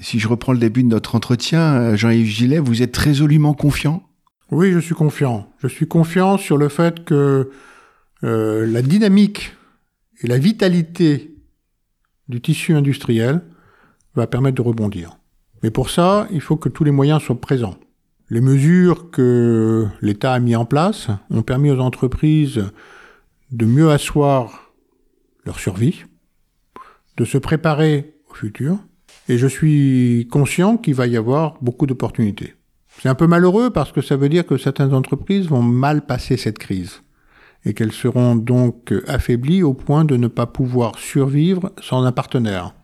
si 0.00 0.20
je 0.20 0.28
reprends 0.28 0.52
le 0.52 0.58
début 0.60 0.84
de 0.84 0.88
notre 0.88 1.16
entretien, 1.16 1.96
Jean-Yves 1.96 2.28
Gillet, 2.28 2.60
vous 2.60 2.80
êtes 2.80 2.96
résolument 2.96 3.54
confiant? 3.54 4.04
Oui, 4.52 4.70
je 4.70 4.78
suis 4.78 4.94
confiant. 4.94 5.48
Je 5.58 5.66
suis 5.66 5.88
confiant 5.88 6.38
sur 6.38 6.56
le 6.56 6.68
fait 6.68 7.04
que 7.04 7.50
la 8.22 8.82
dynamique 8.82 9.56
et 10.22 10.28
la 10.28 10.38
vitalité 10.38 11.34
du 12.28 12.40
tissu 12.40 12.72
industriel 12.72 13.42
va 14.14 14.28
permettre 14.28 14.54
de 14.54 14.62
rebondir. 14.62 15.18
Mais 15.64 15.72
pour 15.72 15.90
ça, 15.90 16.28
il 16.30 16.40
faut 16.40 16.56
que 16.56 16.68
tous 16.68 16.84
les 16.84 16.92
moyens 16.92 17.20
soient 17.20 17.40
présents. 17.40 17.78
Les 18.30 18.40
mesures 18.40 19.10
que 19.10 19.86
l'État 20.00 20.32
a 20.32 20.40
mis 20.40 20.56
en 20.56 20.64
place 20.64 21.08
ont 21.30 21.42
permis 21.42 21.70
aux 21.70 21.80
entreprises 21.80 22.64
de 23.52 23.66
mieux 23.66 23.90
asseoir 23.90 24.72
leur 25.44 25.58
survie, 25.58 26.04
de 27.18 27.24
se 27.24 27.36
préparer 27.36 28.14
au 28.30 28.34
futur, 28.34 28.78
et 29.28 29.36
je 29.36 29.46
suis 29.46 30.26
conscient 30.30 30.78
qu'il 30.78 30.94
va 30.94 31.06
y 31.06 31.16
avoir 31.16 31.58
beaucoup 31.60 31.86
d'opportunités. 31.86 32.54
C'est 33.00 33.08
un 33.08 33.14
peu 33.14 33.26
malheureux 33.26 33.70
parce 33.70 33.92
que 33.92 34.00
ça 34.00 34.16
veut 34.16 34.28
dire 34.28 34.46
que 34.46 34.56
certaines 34.56 34.94
entreprises 34.94 35.48
vont 35.48 35.62
mal 35.62 36.06
passer 36.06 36.36
cette 36.36 36.58
crise 36.58 37.02
et 37.66 37.74
qu'elles 37.74 37.92
seront 37.92 38.36
donc 38.36 38.94
affaiblies 39.06 39.62
au 39.62 39.74
point 39.74 40.04
de 40.04 40.16
ne 40.16 40.28
pas 40.28 40.46
pouvoir 40.46 40.98
survivre 40.98 41.72
sans 41.80 42.04
un 42.04 42.12
partenaire, 42.12 42.74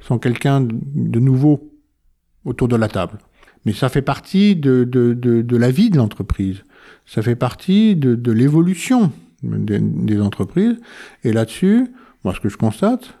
sans 0.00 0.18
quelqu'un 0.18 0.60
de 0.62 1.20
nouveau 1.20 1.72
autour 2.44 2.68
de 2.68 2.76
la 2.76 2.88
table. 2.88 3.18
Mais 3.64 3.72
ça 3.72 3.88
fait 3.88 4.02
partie 4.02 4.56
de, 4.56 4.84
de, 4.84 5.14
de, 5.14 5.42
de 5.42 5.56
la 5.56 5.70
vie 5.70 5.90
de 5.90 5.96
l'entreprise, 5.96 6.64
ça 7.06 7.22
fait 7.22 7.36
partie 7.36 7.96
de, 7.96 8.14
de 8.14 8.32
l'évolution 8.32 9.12
des, 9.42 9.78
des, 9.78 10.20
entreprises. 10.20 10.76
Et 11.24 11.32
là-dessus, 11.32 11.92
moi 12.24 12.34
ce 12.34 12.40
que 12.40 12.48
je 12.48 12.56
constate, 12.56 13.14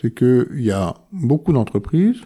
c'est 0.00 0.14
qu'il 0.14 0.60
y 0.60 0.70
a 0.70 0.94
beaucoup 1.12 1.52
d'entreprises 1.52 2.22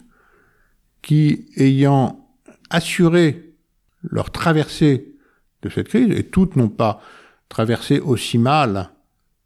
qui, 1.03 1.47
ayant 1.57 2.27
assuré 2.71 3.55
leur 4.03 4.31
traversée 4.31 5.15
de 5.63 5.69
cette 5.69 5.89
crise, 5.89 6.11
et 6.11 6.25
toutes 6.25 6.57
n'ont 6.57 6.69
pas 6.69 7.01
traversé 7.49 8.01
aussi 8.01 8.39
mal 8.39 8.91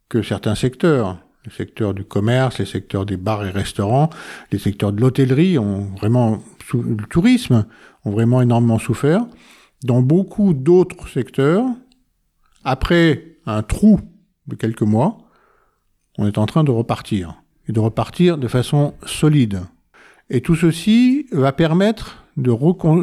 que 0.09 0.21
certains 0.21 0.55
secteurs, 0.55 1.19
les 1.45 1.51
secteurs 1.51 1.93
du 1.93 2.03
commerce, 2.03 2.59
les 2.59 2.65
secteurs 2.65 3.05
des 3.05 3.17
bars 3.17 3.45
et 3.45 3.49
restaurants, 3.49 4.09
les 4.51 4.59
secteurs 4.59 4.93
de 4.93 5.01
l'hôtellerie 5.01 5.57
ont 5.57 5.83
vraiment, 5.99 6.41
le 6.73 7.07
tourisme 7.07 7.65
ont 8.05 8.11
vraiment 8.11 8.41
énormément 8.41 8.79
souffert. 8.79 9.25
Dans 9.83 10.01
beaucoup 10.01 10.53
d'autres 10.53 11.07
secteurs, 11.07 11.65
après 12.63 13.37
un 13.45 13.63
trou 13.63 13.99
de 14.47 14.55
quelques 14.55 14.81
mois, 14.81 15.17
on 16.17 16.25
est 16.25 16.37
en 16.37 16.45
train 16.45 16.63
de 16.63 16.71
repartir 16.71 17.41
et 17.67 17.71
de 17.71 17.79
repartir 17.79 18.37
de 18.37 18.47
façon 18.47 18.93
solide. 19.05 19.61
Et 20.29 20.41
tout 20.41 20.55
ceci 20.55 21.27
va 21.31 21.51
permettre 21.51 22.25
de, 22.37 22.51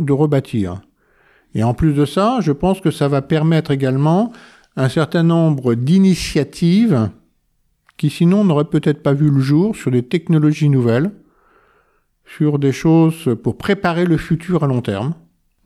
de 0.00 0.12
rebâtir. 0.12 0.81
Et 1.55 1.62
en 1.62 1.74
plus 1.74 1.92
de 1.94 2.05
ça, 2.05 2.38
je 2.40 2.53
pense 2.53 2.81
que 2.81 2.90
ça 2.90 3.09
va 3.09 3.22
permettre 3.22 3.70
également 3.70 4.33
un 4.77 4.88
certain 4.88 5.22
nombre 5.22 5.74
d'initiatives 5.74 7.11
qui 7.96 8.11
sinon 8.11 8.44
n'auraient 8.44 8.64
peut-être 8.64 9.03
pas 9.03 9.12
vu 9.12 9.31
le 9.31 9.40
jour 9.40 9.77
sur 9.77 9.90
des 9.90 10.03
technologies 10.03 10.68
nouvelles, 10.68 11.12
sur 12.27 12.59
des 12.59 12.73
choses 12.73 13.37
pour 13.43 13.57
préparer 13.57 14.07
le 14.07 14.17
futur 14.17 14.65
à 14.65 14.67
long 14.67 14.81
terme. 14.81 15.15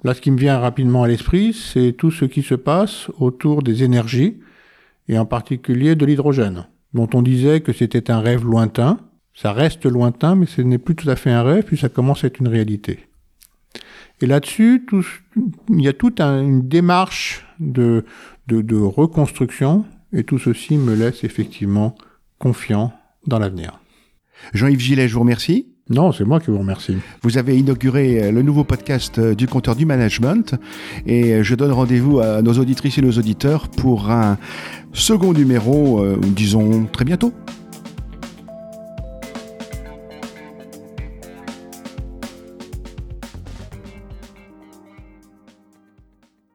Là, 0.05 0.15
ce 0.15 0.21
qui 0.21 0.31
me 0.31 0.39
vient 0.39 0.59
rapidement 0.59 1.03
à 1.03 1.09
l'esprit, 1.09 1.53
c'est 1.53 1.93
tout 1.93 2.11
ce 2.11 2.25
qui 2.25 2.43
se 2.43 2.55
passe 2.55 3.11
autour 3.19 3.63
des 3.63 3.83
énergies, 3.83 4.39
et 5.09 5.19
en 5.19 5.25
particulier 5.25 5.97
de 5.97 6.07
l'hydrogène, 6.07 6.67
dont 6.95 7.09
on 7.15 7.23
disait 7.23 7.61
que 7.61 7.73
c'était 7.73 8.11
un 8.11 8.21
rêve 8.21 8.45
lointain. 8.45 8.99
Ça 9.35 9.53
reste 9.53 9.87
lointain, 9.87 10.35
mais 10.35 10.47
ce 10.47 10.63
n'est 10.63 10.79
plus 10.79 10.95
tout 10.95 11.09
à 11.09 11.17
fait 11.17 11.31
un 11.31 11.43
rêve, 11.43 11.65
puis 11.65 11.79
ça 11.79 11.89
commence 11.89 12.25
à 12.25 12.27
être 12.27 12.41
une 12.41 12.49
réalité. 12.49 13.09
Et 14.21 14.27
là-dessus, 14.27 14.85
il 15.69 15.81
y 15.81 15.89
a 15.89 15.93
toute 15.93 16.21
une 16.21 16.67
démarche 16.69 17.47
de, 17.61 18.05
de, 18.49 18.63
de 18.63 18.77
reconstruction, 18.77 19.85
et 20.13 20.25
tout 20.25 20.39
ceci 20.39 20.77
me 20.77 20.95
laisse 20.95 21.25
effectivement 21.25 21.97
confiant 22.39 22.93
dans 23.27 23.39
l'avenir. 23.39 23.81
Jean-Yves 24.55 24.81
Gillet, 24.81 25.09
je 25.09 25.15
vous 25.15 25.21
remercie. 25.21 25.69
Non, 25.91 26.13
c'est 26.13 26.25
moi 26.25 26.39
qui 26.39 26.51
vous 26.51 26.59
remercie. 26.59 26.97
Vous 27.23 27.39
avez 27.39 27.57
inauguré 27.57 28.23
euh, 28.23 28.33
le 28.33 28.43
nouveau 28.43 28.63
podcast 28.63 29.19
euh, 29.19 29.35
du 29.35 29.47
compteur 29.47 29.75
du 29.75 29.87
management 29.87 30.55
et 31.07 31.33
euh, 31.33 31.43
je 31.43 31.55
donne 31.55 31.73
rendez-vous 31.73 32.21
à 32.21 32.43
nos 32.43 32.53
auditrices 32.53 32.99
et 32.99 33.03
nos 33.03 33.13
auditeurs 33.13 33.69
pour 33.69 34.11
un 34.11 34.37
second 34.93 35.33
numéro, 35.33 36.05
disons 36.35 36.87
très 36.87 37.05
bientôt. 37.05 37.33